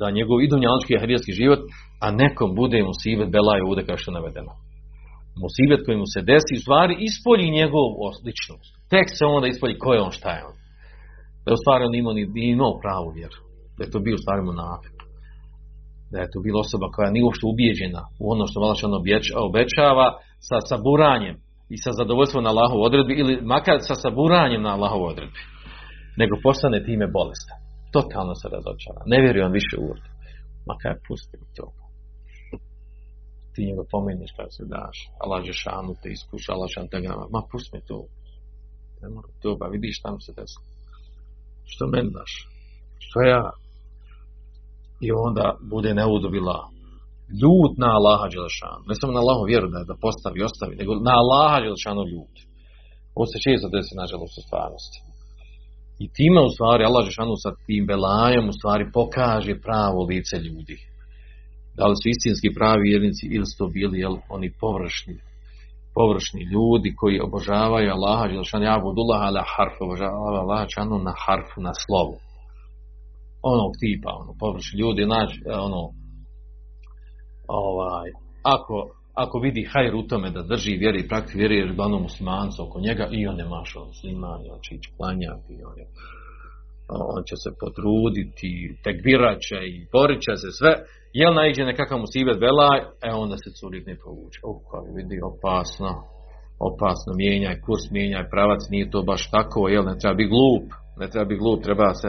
[0.00, 0.94] za njegov i dunjalički
[1.30, 1.62] i život,
[2.04, 4.52] a nekom bude mu sibet belaj ovdje kao što je navedeno
[5.42, 7.90] musibet koji mu se desi, stvari ispolji njegovu
[8.26, 8.72] ličnost.
[8.92, 10.56] Tek se onda ispolji ko je on, šta je on.
[11.42, 12.24] Da je u stvari on imao, ni
[12.56, 13.38] imao pravu vjeru.
[13.76, 14.96] Da je to bio u stvari monafik.
[16.12, 18.94] Da je to bila osoba koja nije uopšte ubijeđena u ono što Valaš on
[19.48, 20.06] obećava
[20.48, 21.36] sa saburanjem
[21.74, 25.40] i sa zadovoljstvom na Allahov odredbi ili makar sa saburanjem na Allahov odredbi.
[26.20, 27.58] Nego postane time bolestan.
[27.96, 29.00] Totalno se razočara.
[29.12, 30.08] Ne vjeruje on više u urdu.
[30.68, 31.66] Makar pusti to
[33.54, 36.70] ti njega pomeniš kada se daš, Allah šanu te iskuša, Allah
[37.04, 37.98] grama, ma pusti me to.
[39.02, 40.66] Ne mora to, vidiš tamo se desilo.
[41.72, 42.32] Što meni daš?
[43.04, 43.42] Što ja?
[45.00, 46.58] I onda bude neudobila
[47.40, 48.82] ljud na Allaha Đelešanu.
[48.88, 52.34] Ne samo na Allahu vjeru da, da postavi ostavi, nego na Allaha Đelešanu ljud.
[53.16, 54.98] Ovo se često desi, nažalost, u stvarnosti.
[56.04, 60.78] I time, u stvari, Allah Đelešanu sa tim belajem, u stvari, pokaže pravo lice ljudi
[61.78, 65.16] da li su istinski pravi vjernici ili su to bili jel, oni površni
[65.98, 71.72] površni ljudi koji obožavaju Allaha Đelšan Abudullah ala harf obožavaju Allaha Đelšanu na harfu, na
[71.82, 72.16] slovu
[73.52, 75.82] onog tipa, ono, površni ljudi naći, e, ono
[77.48, 78.08] ovaj,
[78.42, 78.76] ako
[79.14, 83.08] ako vidi hajr u tome da drži vjeri prakti vjeri jer ono muslimancu oko njega
[83.12, 85.86] i on ne maša musliman, on će ići klanjati on, je,
[87.16, 88.50] on će se potruditi
[88.84, 90.72] tekbirat će i borit će se sve
[91.20, 94.40] jel naiđe nekakav musibet belaj, e onda se curik ne povuče.
[94.48, 94.50] O,
[94.96, 95.90] vidi, opasno,
[96.68, 100.66] opasno, mijenjaj kurs, mijenjaj pravac, nije to baš tako, jel, ne treba biti glup,
[101.00, 102.08] ne treba biti glup, treba se,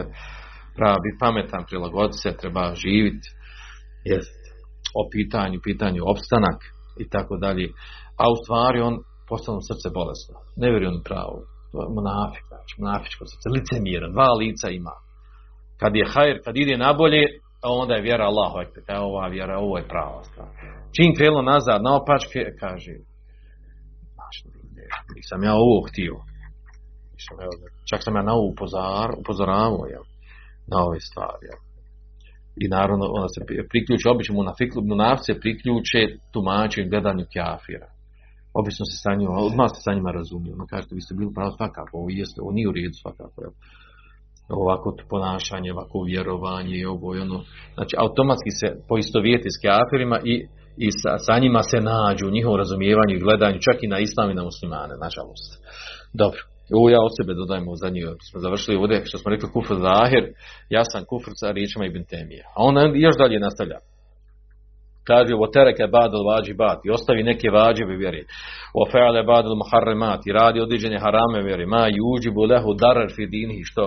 [0.76, 3.28] treba biti pametan, prilagoditi se, treba živjeti,
[4.12, 4.40] jest,
[5.00, 6.58] o pitanju, pitanju opstanak
[7.02, 7.66] i tako dalje.
[8.22, 8.94] A u stvari on
[9.28, 10.36] postane srce bolesno.
[10.60, 11.36] Ne vjeruje on pravo.
[11.70, 14.94] To je monafik, znači, monafičko srce, licemira, dva lica ima.
[15.80, 17.22] Kad je hajr, kad ide nabolje,
[17.80, 18.28] onda je vjera
[18.62, 19.84] ekber, kao ova vjera, ovo je
[20.30, 20.48] stvar.
[20.96, 22.92] Čim krenulo nazad na opačke, kaže,
[24.14, 24.36] znaš,
[25.16, 26.16] nisam ja ovo htio.
[27.90, 30.04] Čak sam ja na ovo upozar, upozoravao, jel,
[30.72, 31.46] na ove stvari.
[32.62, 33.40] I naravno, onda se
[33.72, 34.34] priključe, obično
[34.92, 36.00] munafce priključe
[36.32, 37.88] tumačenju gledanju kjafira.
[38.60, 40.54] Obično se sa njima, odmah se sa njima razumiju.
[40.54, 43.54] Ono kažete, vi ste bili pravo svakako, ovo jeste, ovo nije u redu svakako, jel
[44.48, 47.38] ovako ponašanje, ovako vjerovanje i ovo i ono.
[47.74, 50.34] Znači, automatski se poistovijeti s kafirima i,
[50.76, 54.30] i sa, sa, njima se nađu u njihovom razumijevanju i gledanju, čak i na islam
[54.30, 55.50] i na muslimane, nažalost.
[56.12, 56.40] Dobro.
[56.72, 58.08] Ovo ja od sebe dodajmo za nju.
[58.30, 60.24] Smo završili ovdje što smo rekli kufr zahir,
[60.68, 62.42] ja sam kufr sa riječima Ibn Temije.
[62.54, 63.78] A on još dalje nastavlja.
[65.10, 66.24] Kaže o tereke badal
[66.84, 68.22] i ostavi neke vađive vjeri
[68.80, 73.64] o feale badal muharremat i radi određene harame vjeri ma yuđibu lehu darar fi dinihi.
[73.64, 73.82] Što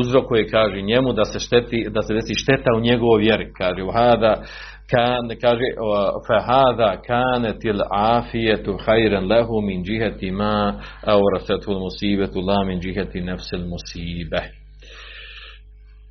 [0.00, 3.52] uzrokuje kaže njemu da se šteti da se desi šteta u njegovoj vjeri.
[3.58, 4.42] Kaže hada
[4.94, 5.68] kan kaže
[6.26, 7.82] fa hada kanat al
[8.16, 10.80] afiyatu khayran lahu min jihati ma
[11.14, 14.46] awrasatu al musibatu la min jihati nafs al musibah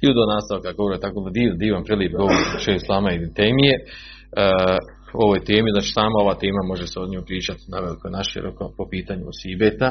[0.01, 3.75] I do nastavka govora tako div, divan prelijep govor še Islama i temije.
[3.81, 4.77] Uh,
[5.13, 8.83] ovoj temi, znači sama ova tema može se od nju pričati na veliko naširoko po
[8.91, 9.89] pitanju osibeta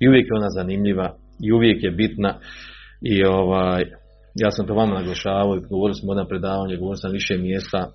[0.00, 1.08] i uvijek je ona zanimljiva
[1.46, 2.32] i uvijek je bitna
[3.02, 3.82] i ovaj,
[4.42, 7.90] ja sam to vama naglašavao i govorili smo na predavanje, govorili sam više mjesta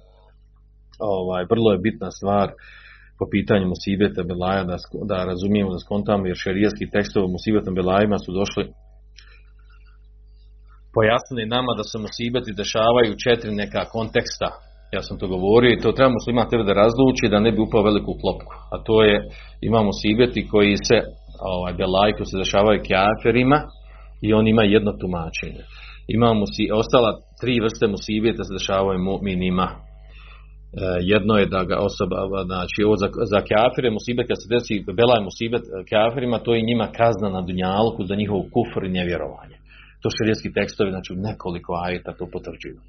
[0.99, 2.47] ovaj, vrlo je bitna stvar
[3.19, 4.77] po pitanju Musibeta Belaja da,
[5.11, 8.63] da razumijemo, da skontamo jer šerijski tekstovi Musibetom Belajima su došli
[10.95, 14.49] pojasnili nama da se Musibeti dešavaju četiri neka konteksta
[14.91, 17.83] ja sam to govorio i to treba muslima tebe da razluči da ne bi upao
[17.83, 18.53] veliku klopku.
[18.73, 19.15] A to je,
[19.61, 20.97] imamo sibeti koji se,
[21.53, 23.59] ovaj, belaj koji se dešavaju kjaferima
[24.21, 25.63] i on ima jedno tumačenje.
[26.07, 29.67] Imamo si, ostala tri vrste musibeta se dešavaju mu'minima.
[30.73, 30.79] E,
[31.13, 32.17] jedno je da ga osoba,
[32.49, 36.87] znači ovo za, za kjafire musibet, kad se desi belaj musibet kjaferima, to je njima
[36.99, 39.57] kazna na dunjalku za njihov kufr i nevjerovanje.
[40.01, 42.79] To širijetski tekstovi, znači nekoliko ajeta to potvrđuju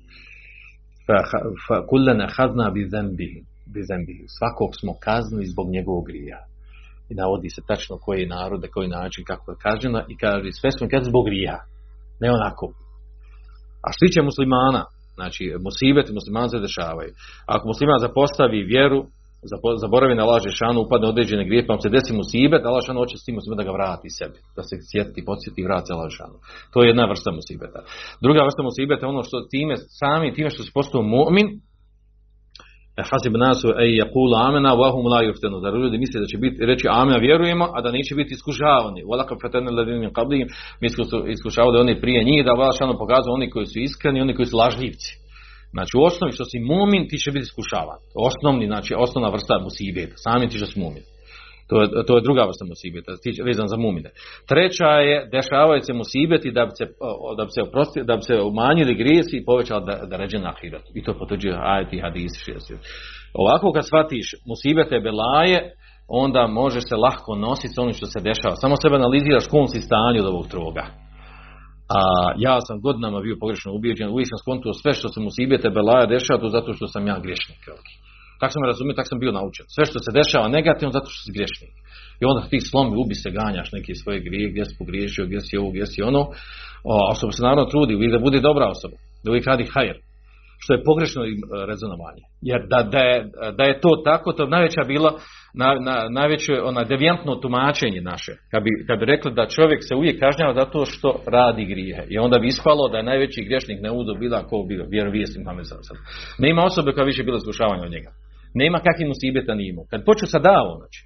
[1.67, 3.41] fa kullana hazna bi zembihi,
[4.07, 4.15] bi.
[4.39, 6.39] Svakog smo kaznili zbog njegovog grija.
[7.11, 10.89] I navodi se tačno koji narod, koji način, kako je kažnjeno i kaže sve smo
[10.91, 11.57] kaznili zbog grija.
[12.21, 12.67] Ne onako.
[13.85, 14.83] A što tiče muslimana,
[15.21, 17.11] znači musibeti muslimana se dešavaju.
[17.55, 19.01] Ako musliman zapostavi vjeru,
[19.85, 23.17] zaboravi na laže šanu, upadne određene grije, pa se desi mu sibet, Allah šanu hoće
[23.19, 26.37] s tim da ga vrati sebi, da se sjeti, podsjeti i vrati Allah šanu.
[26.73, 27.81] To je jedna vrsta musibeta.
[28.25, 31.47] Druga vrsta musibeta je ono što time, sami time što se postao mu'min,
[33.11, 36.87] hasib nasu ej jakulu amena wahum la yuftanu da ljudi misle da će biti reći
[36.91, 40.49] amena vjerujemo a da neće biti iskušavani wala ka fatana ladin min qablihim
[40.81, 44.35] misle su iskušavali oni prije njih da Allah šanu pokazao oni koji su iskreni oni
[44.35, 45.21] koji su lažljivci
[45.75, 47.99] Znači u osnovi što si mumin ti će biti iskušavan.
[48.29, 50.17] Osnovni, znači osnovna vrsta musibeta.
[50.17, 51.05] Sami ti će si mumin.
[51.71, 53.13] To je, to je druga vrsta musibeta,
[53.49, 54.11] vezan za mumine.
[54.49, 56.85] Treća je, dešavaju se musibeti da bi se,
[57.39, 60.51] da bi se, oprosti, da bi se umanjili grijesi i povećala da, da ređe na
[60.55, 60.85] ahiret.
[60.95, 62.53] I to potvrđuje ajeti hadisi
[63.43, 65.59] Ovako kad shvatiš musibete belaje,
[66.09, 68.57] onda možeš se lahko nositi s onim što se dešava.
[68.57, 70.85] Samo sebe analiziraš kom si stanju od ovog troga.
[71.99, 72.01] A
[72.47, 76.07] ja sam godinama bio pogrešno ubijeđen, uvijek sam skontuo sve što se mu sibete belaja
[76.15, 77.63] dešava, to zato što sam ja griješnik.
[78.41, 79.67] Tako sam razumio, tako sam bio naučen.
[79.75, 81.75] Sve što se dešava negativno, zato što si griješnik.
[82.21, 85.57] I onda ti slomi, ubi se, ganjaš neke svoje grije, gdje si pogriješio, gdje si
[85.57, 86.23] ovo, gdje si ono.
[86.91, 89.99] A osoba se naravno trudi, uvijek da bude dobra osoba, da uvijek radi hajer.
[90.63, 91.23] Što je pogrešno
[91.71, 92.23] rezonovanje.
[92.51, 93.19] Jer da, da, je,
[93.59, 95.11] da je to tako, to najveća bila
[95.55, 98.33] na, na, najveće ona devijantno tumačenje naše.
[98.51, 102.03] Kad bi, kad bi rekli da čovjek se uvijek kažnjava zato što radi grijehe.
[102.09, 105.67] I onda bi ispalo da je najveći griješnik ne udo bila ko bio vjerovijesnik Muhammed
[105.67, 106.05] sallallahu
[106.39, 108.11] Nema osobe koja više bila slušavanja od njega.
[108.55, 109.85] Nema kakvih mu sibeta ni imao.
[109.91, 111.01] Kad počeo sa davom, znači,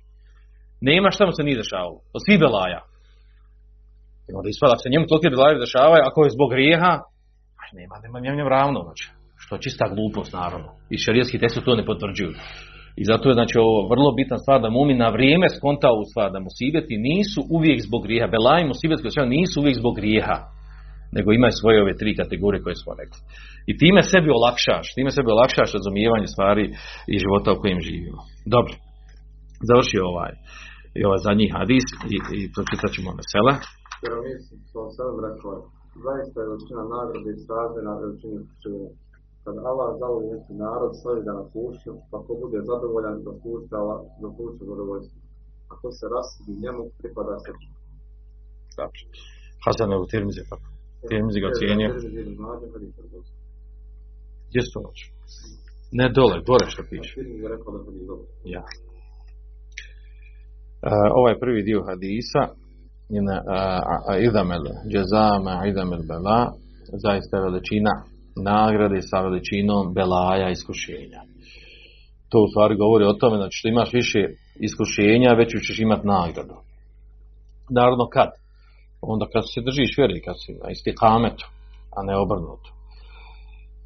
[0.81, 1.99] nema šta mu se nije dešavalo.
[2.17, 2.81] Od svih belaja.
[4.29, 6.93] I onda ispala, ako se njemu tolike belaje dešavaju, ako je zbog grijeha,
[7.63, 9.07] aj nema, nema njemu ravno, znači.
[9.43, 10.71] Što je čista glupost, naravno.
[10.93, 12.33] I šarijetski tekst to ne potvrđuju.
[13.01, 16.33] I zato je znači ovo vrlo bitna stvar da mumin na vrijeme skonta u stvar
[16.33, 18.27] da musibeti nisu uvijek zbog grijeha.
[18.27, 20.37] Belaj i musibetski nisu uvijek zbog grijeha.
[21.17, 23.21] Nego imaju svoje ove tri kategorije koje smo rekli.
[23.71, 26.65] I time sebi olakšaš, time sebi olakšaš razumijevanje stvari
[27.13, 28.21] i života u kojem živimo.
[28.57, 28.75] Dobro.
[29.71, 30.33] Završio ovaj
[30.99, 33.11] i ovaj zadnji hadis i, i pročitat ćemo
[34.97, 35.53] sam rekao,
[36.07, 38.41] zaista je većina nagrade i srazmjena veličini
[39.45, 43.79] kad Allah zavoli neki narod, slavi ga na pušću, pa ko bude zadovoljan, da pušća
[44.23, 45.19] da pušća zadovoljstvo.
[45.73, 47.51] Ako se rasidi njemu, pripada se.
[48.77, 49.03] Znači,
[49.65, 50.74] Hasan je u Tirmizi tako.
[51.09, 51.91] Tirmizi ga cijenio.
[54.49, 55.05] Gdje to noći?
[55.93, 57.15] Ne dole, gore što piše.
[58.45, 58.63] Ja.
[60.83, 60.91] Uh,
[61.21, 62.43] ovaj prvi dio hadisa
[63.09, 66.53] je na uh, idamel jazama idamel bela
[67.05, 67.95] zaista veličina
[68.37, 71.21] nagrade sa veličinom belaja iskušenja.
[72.29, 74.21] To u stvari govori o tome, znači što imaš više
[74.55, 76.55] iskušenja, već ćeš imati nagradu.
[77.71, 78.29] Naravno kad?
[79.13, 81.47] Onda kad se držiš vjeri, kad si na isti kametu,
[81.97, 82.69] a ne obrnuto.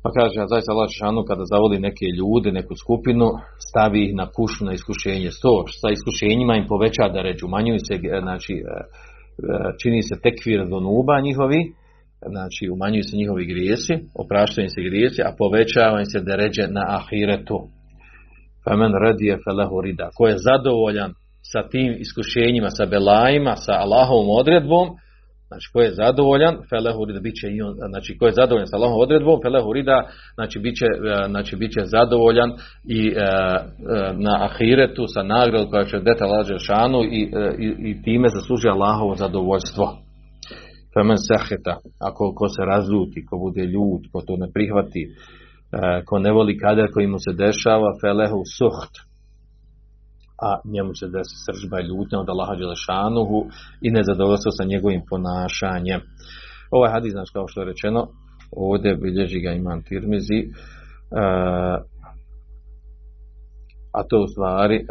[0.02, 3.28] Pa kaže, ja zaista Allah Šanu kada zavodi neke ljude, neku skupinu,
[3.68, 5.30] stavi ih na kušu, na iskušenje.
[5.30, 7.94] Sto, sa iskušenjima im poveća da ređu, umanjuju se,
[8.26, 8.82] znači, e, e,
[9.80, 11.60] čini se tekvir do nuba njihovi,
[12.34, 17.58] znači umanjuju se njihovi grijesi, opraštaju se grijesi, a povećavaju se da ređe na ahiretu.
[18.64, 20.06] Femen radije felehu rida.
[20.16, 21.10] Ko je zadovoljan
[21.52, 24.86] sa tim iskušenjima, sa belajima, sa Allahovom odredbom,
[25.48, 28.76] znači ko je zadovoljan, felehu rida, bit će i on, znači ko je zadovoljan sa
[28.76, 29.98] Allahovom odredbom, felehu rida,
[30.34, 30.86] znači bit će,
[31.28, 32.50] znači, bit će zadovoljan
[32.98, 33.24] i e, e,
[34.26, 38.68] na ahiretu sa nagradom koja će deta lađe šanu i, e, i, i time zasluži
[38.68, 39.86] Allahovo zadovoljstvo.
[40.94, 45.08] femen seheta, ako ko se razluti, ko bude ljut, ko to ne prihvati, e,
[46.06, 49.07] ko ne voli kader koji mu se dešava, felehu suht,
[50.46, 53.38] a njemu se desi sržba i ljutnja od Allaha Đelešanuhu
[53.82, 56.00] i nezadovoljstvo sa njegovim ponašanjem.
[56.70, 58.08] Ovaj hadis, znači kao što je rečeno,
[58.52, 60.48] ovdje bilježi ga imam Tirmizi, e,
[63.98, 64.82] a to u stvari e,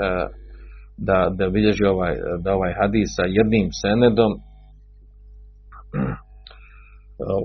[0.97, 4.31] da, da bilježi ovaj, da ovaj hadis sa jednim senedom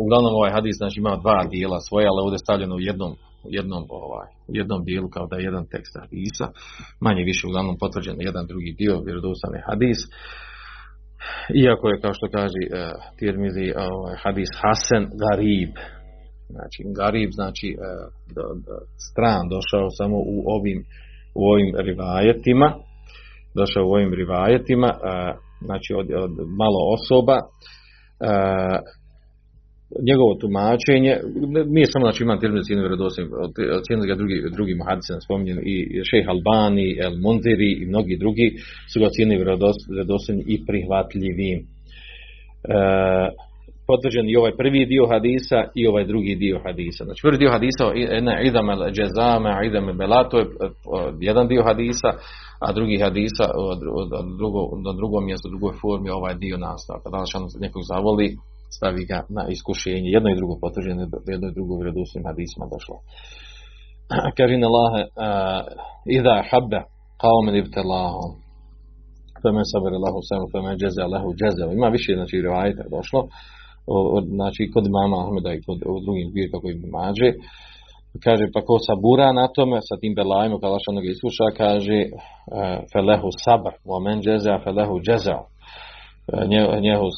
[0.05, 3.13] uglavnom ovaj hadis znači ima dva dijela svoje, ali ovdje je stavljeno u jednom,
[3.45, 6.47] jednom, ovaj, jednom dijelu kao da je jedan tekst hadisa,
[7.01, 10.01] manje više uglavnom potvrđen jedan drugi dio, vjerodostan je hadis.
[11.65, 12.73] Iako je, kao što kaže uh,
[13.19, 15.75] Tirmizi, ovaj, hadis Hasan Garib,
[16.55, 17.83] znači Garib znači uh,
[18.37, 18.75] do, do,
[19.09, 20.79] stran došao samo u ovim,
[21.41, 22.69] u ovim rivajetima,
[23.59, 25.01] došao u ovim rivajetima, uh,
[25.67, 28.79] znači od, od malo osoba, uh,
[30.09, 31.13] njegovo tumačenje,
[31.75, 33.33] nije samo znači imam tirmizi cijenu vjerodostojnim,
[33.87, 35.75] cijenu ga drugi, drugi muhadisi spominjen i
[36.11, 38.47] šejh Albani, El Munziri i mnogi drugi
[38.93, 41.59] su ga cijeni vjerodostojni i prihvatljivim.
[41.61, 42.79] E,
[43.87, 47.05] potvrđen i ovaj prvi dio hadisa i ovaj drugi dio hadisa.
[47.05, 47.85] Znači prvi dio hadisa
[48.49, 50.47] idam el džezame, idam el bela, to je
[51.21, 52.11] jedan dio hadisa,
[52.65, 53.81] a drugi hadisa od,
[54.87, 57.11] na drugom mjestu, drugoj formi ovaj dio nastavka.
[57.11, 57.27] Da li
[57.61, 58.27] nekog zavoli,
[58.77, 60.09] stavi ga na iskušenje.
[60.17, 61.01] Jedno i drugo potvrđeno,
[61.35, 62.97] jedno i drugo vjerodostojnim hadisma došlo.
[64.39, 65.03] Kaže na Allahe,
[66.19, 66.81] idha habba
[67.23, 68.31] qawmen ibtalahum
[69.43, 71.63] femen sabere lahu samu femen džeze lahu džeze.
[71.79, 73.21] Ima više znači rivajta došlo.
[74.39, 77.31] Znači kod mama Ahmeda i kod drugim zbirka koji mađe.
[78.25, 81.99] Kaže, pa ko sabura na tome, sa tim belajima, kada što onoga iskuša, kaže,
[82.93, 85.37] felehu sabr, wa men džeze, felehu džeze
[86.81, 87.09] njehu,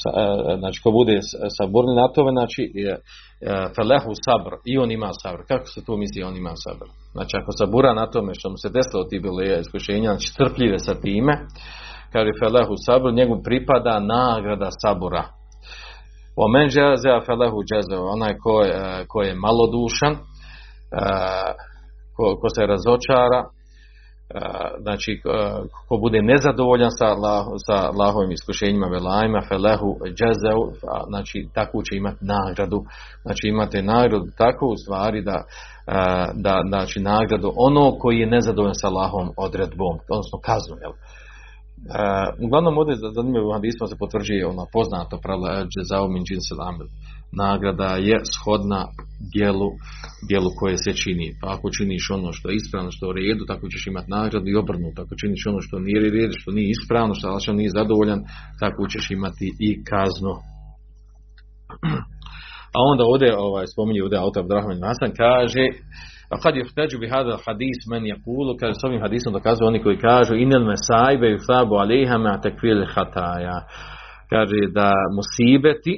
[0.58, 1.18] znači ko bude
[1.58, 2.72] saburni na tome, znači
[3.76, 5.40] felehu sabr, i on ima sabr.
[5.48, 6.86] Kako se to misli on ima sabr?
[7.12, 10.94] Znači ako sabura na tome što mu se desilo ti bile iskušenja, znači strpljive sa
[10.94, 11.34] time,
[12.12, 15.24] kaže felehu sabr, njegu pripada nagrada sabura.
[16.36, 20.14] O men džezea felehu džezea, onaj ko je, ko je malodušan,
[22.16, 23.40] ko, ko se razočara,
[24.80, 25.20] znači
[25.88, 27.08] ko bude nezadovoljan sa,
[27.66, 30.62] sa Allahovim iskušenjima velajima felehu džezeu
[31.08, 32.80] znači takvu će imati nagradu
[33.22, 35.38] znači imate nagradu tako u stvari da,
[36.34, 40.94] da znači nagradu ono koji je nezadovoljan sa Allahovom odredbom odnosno kaznom jel?
[42.46, 46.88] Uglavnom ovdje zanimljivo hadisma se potvrđuje ona poznato pravila džezau min džinsel amel
[47.44, 48.82] nagrada je shodna
[49.34, 49.68] dijelu,
[50.28, 51.28] dijelu koje se čini.
[51.40, 54.46] Pa ako činiš ono što je ispravno, što je u redu, tako ćeš imati nagradu
[54.50, 54.98] i obrnuto.
[55.02, 58.20] Ako činiš ono što nije redu, što nije ispravno, što Allah nije zadovoljan,
[58.62, 60.34] tako ćeš imati i kaznu.
[62.76, 65.64] A onda ovdje ovaj, spominje ovdje autor Abdurrahman Hasan kaže
[66.32, 69.82] a kad je bi hada hadis meni je kulu, kaže s ovim hadisom dokazuju oni
[69.82, 73.58] koji kažu inel me sajbe i thabu aliha me atekvil hataja.
[74.32, 75.94] Kaže da musibeti,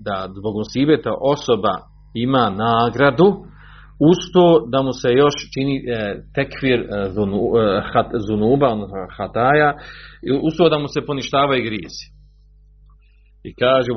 [0.00, 1.74] da zbog musibeta osoba
[2.14, 3.28] ima nagradu
[4.10, 7.40] uz to da mu se još čini e, tekfir e, zunu,
[7.92, 8.68] hat, zunuba,
[9.16, 9.74] hataja,
[10.46, 12.06] uz to da mu se poništavaju grijesi.
[13.44, 13.90] I kaže,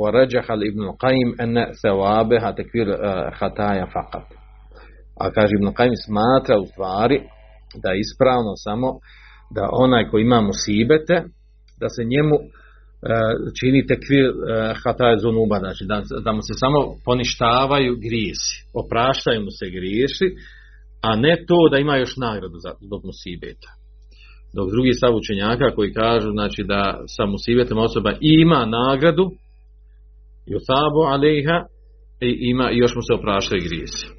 [0.00, 2.88] وَرَجَحَ ibn Qaim ene sevabeha tekfir
[3.38, 4.26] hataja fakat.
[5.20, 7.18] A kaže Ibn Qaim smatra u stvari
[7.82, 8.88] da je ispravno samo
[9.54, 11.16] da onaj ko ima musibete,
[11.80, 12.67] da se njemu E,
[13.59, 14.31] čini tekvir e,
[14.83, 20.27] hataje zunuba, znači da, da mu se samo poništavaju grijesi, opraštaju mu se grijesi,
[21.01, 23.69] a ne to da ima još nagradu za, zbog musibeta.
[24.55, 29.25] Dok drugi stav učenjaka koji kažu znači da sa musibetom osoba ima nagradu,
[30.49, 31.59] i sabu alejha,
[32.21, 34.05] i ima još mu se opraštaju grijesi.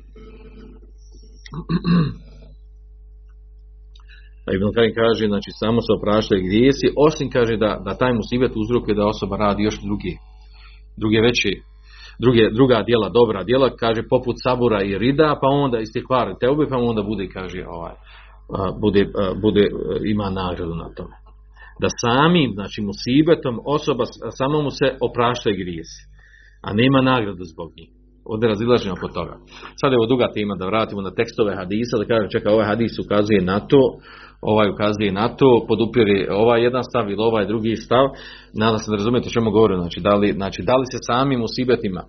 [4.50, 8.52] A Ibn Kajim kaže, znači samo se opraštaju grijesi, osim kaže da, da taj musibet
[8.62, 10.14] uzrokuje da osoba radi još drugi,
[11.00, 11.52] druge veće,
[12.22, 16.76] druge, druga djela, dobra djela, kaže poput sabura i rida, pa onda istikvari teube, pa
[16.76, 17.94] onda bude, kaže, ovaj,
[18.82, 19.02] bude,
[19.42, 19.64] bude,
[20.04, 21.16] ima nagradu na tome.
[21.82, 24.04] Da samim, znači musibetom osoba,
[24.38, 26.00] samo mu se opraštaju grijesi,
[26.66, 27.90] a nema nagradu zbog njih.
[28.24, 29.34] Ovdje razilaženje oko toga.
[29.80, 32.98] Sad je ovo duga tema da vratimo na tekstove hadisa, da kažem, čeka, ovaj hadis
[33.04, 33.82] ukazuje na to,
[34.40, 38.04] ovaj ukazuje na to, podupiri ovaj jedan stav ili ovaj drugi stav,
[38.54, 41.42] nadam se da razumijete o čemu govorim, znači da li, znači da li se samim
[41.42, 42.02] usibetima,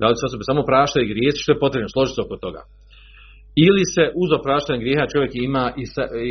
[0.00, 2.62] da li se osobe samo praštaju grijesi, što je potrebno, složiti oko toga.
[3.66, 5.64] Ili se uz opraštanje grijeha čovjek ima,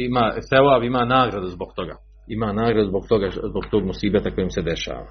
[0.08, 0.26] ima,
[0.66, 1.96] ima ima nagradu zbog toga.
[2.28, 5.08] Ima nagradu zbog toga, zbog tog musibeta kojim se dešava.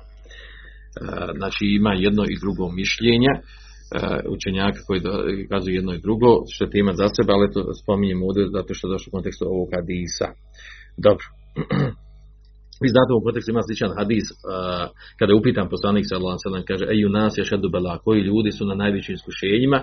[1.38, 3.32] znači ima jedno i drugo mišljenje
[4.36, 5.01] učenjaka koji
[5.53, 8.84] kazuju jedno i drugo, što je ima za sebe, ali to spominjem ovdje zato što
[8.86, 10.26] je došlo u kontekstu ovog hadisa.
[11.07, 11.24] Dobro.
[12.82, 14.38] Vi znate u kontekstu ima sličan hadis uh,
[15.18, 18.62] kada je upitan poslanik sallallahu alejhi kaže ej nas je šedu bela koji ljudi su
[18.70, 19.80] na najvećim iskušenjima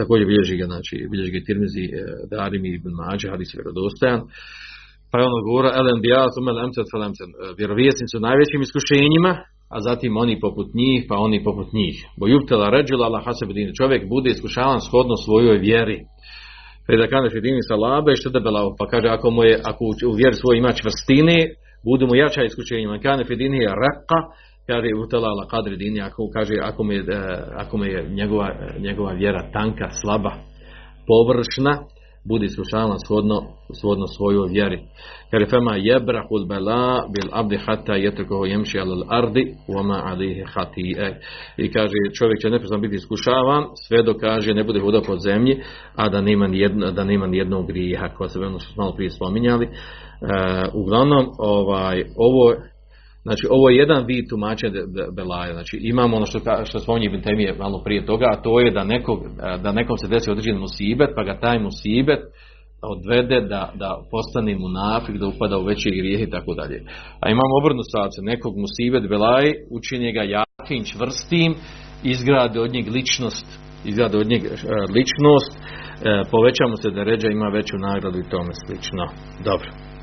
[0.00, 1.98] također bilježi ga znači bilježi ga Tirmizi uh,
[2.32, 4.20] Darimi ibn Mađe hadis je vjerodostojan
[5.10, 6.88] pa je ono govora elen bijas umel emcet
[7.58, 9.32] vjerovjesnici su najvećim iskušenjima
[9.74, 11.96] a zatim oni poput njih pa oni poput njih.
[12.18, 15.98] Bo jubtela ređula Allah hasebedin čovjek bude iskušavan shodno svojoj vjeri.
[16.86, 20.34] Pa da kaže fidini salabe što debela pa kaže ako mu je ako u vjeri
[20.34, 21.38] svoj ima čvrstine
[21.84, 22.98] budu mu jača iskušenjima.
[22.98, 24.18] Kane fidini je raka,
[24.66, 27.20] kaže utelala kadri dini, ako, kaže, ako mi je, e,
[27.56, 28.48] ako mi je njegova,
[28.78, 30.32] njegova vjera tanka, slaba,
[31.06, 31.74] površna,
[32.24, 33.42] budi iskušavan shodno,
[33.80, 34.78] shodno svojoj vjeri.
[35.30, 40.96] Kaže fema jebrahul bela bil abdi hata jetrkoho jemši al ardi wama alihi hati
[41.56, 45.62] I kaže čovjek će neprestano biti iskušavan sve dok kaže ne bude voda pod zemlji,
[45.96, 49.66] a da nema nijedno, da nema nijednog grijeha, koja se ono smo malo prije spominjali.
[49.66, 49.70] E,
[50.74, 52.54] uglavnom ovaj ovo
[53.26, 54.80] Znači, ovo je jedan vid tumačenja
[55.16, 55.52] Belaja.
[55.52, 58.84] Znači, imamo ono što, što spominje Ibn Temije malo prije toga, a to je da,
[58.84, 62.20] nekog, e, da nekom se desi određen musibet, pa ga taj musibet
[62.94, 66.78] odvede da, da postane munafik, da upada u veće grijehe i tako dalje.
[67.20, 69.44] A imamo obrnu situacije, nekog musibet Belaj
[69.78, 71.54] učinje ga jakim, čvrstim,
[72.02, 73.46] izgrade od njeg ličnost,
[73.84, 74.48] izgrade od njeg e,
[74.96, 75.52] ličnost,
[76.30, 79.04] povećamo se da ređa ima veću nagradu i tome slično.
[79.44, 79.93] Dobro.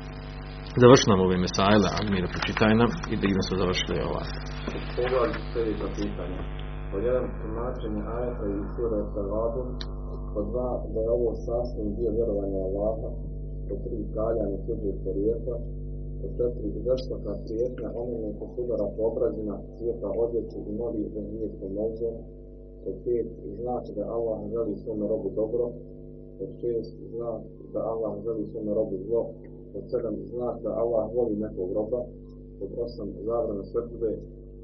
[0.80, 4.28] Završi nam ove mesajle, a mi pročitaj nam i da idemo se završili ovaj.
[4.96, 6.40] Poglavlje sljedeća pitanja.
[6.90, 9.68] Po jedan tumačenje ajeta i sura Salvadun,
[10.32, 13.10] po dva da je ovo sasvim dio vjerovanja Allaha,
[13.66, 15.56] po tri kaljanje tuđe porijekla,
[16.18, 22.10] po četiri žestoka prijetnja onome ko sudara po obrazima, svijeta odjeću i da nije pomoze,
[22.82, 23.28] po pet
[23.60, 25.64] znači da Allah želi svome robu dobro,
[26.36, 27.42] po šest znak
[27.72, 29.22] da Allah želi svome robu zlo,
[29.77, 32.01] od sedam znak da Allah voli nekog roba,
[32.63, 34.11] od osam zabrana srđbe,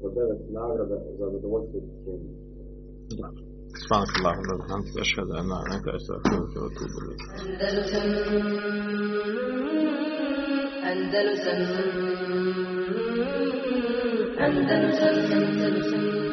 [0.04, 2.32] od devet nagrada za zadovoljstvo učenja.
[3.82, 7.22] سبحانك اللهم وبحمدك أشهد أن لا إله إلا أنت أستغفرك وأتوب إليك.
[7.42, 8.08] أندلسن
[10.92, 11.60] أندلسن
[14.46, 16.27] أندلسن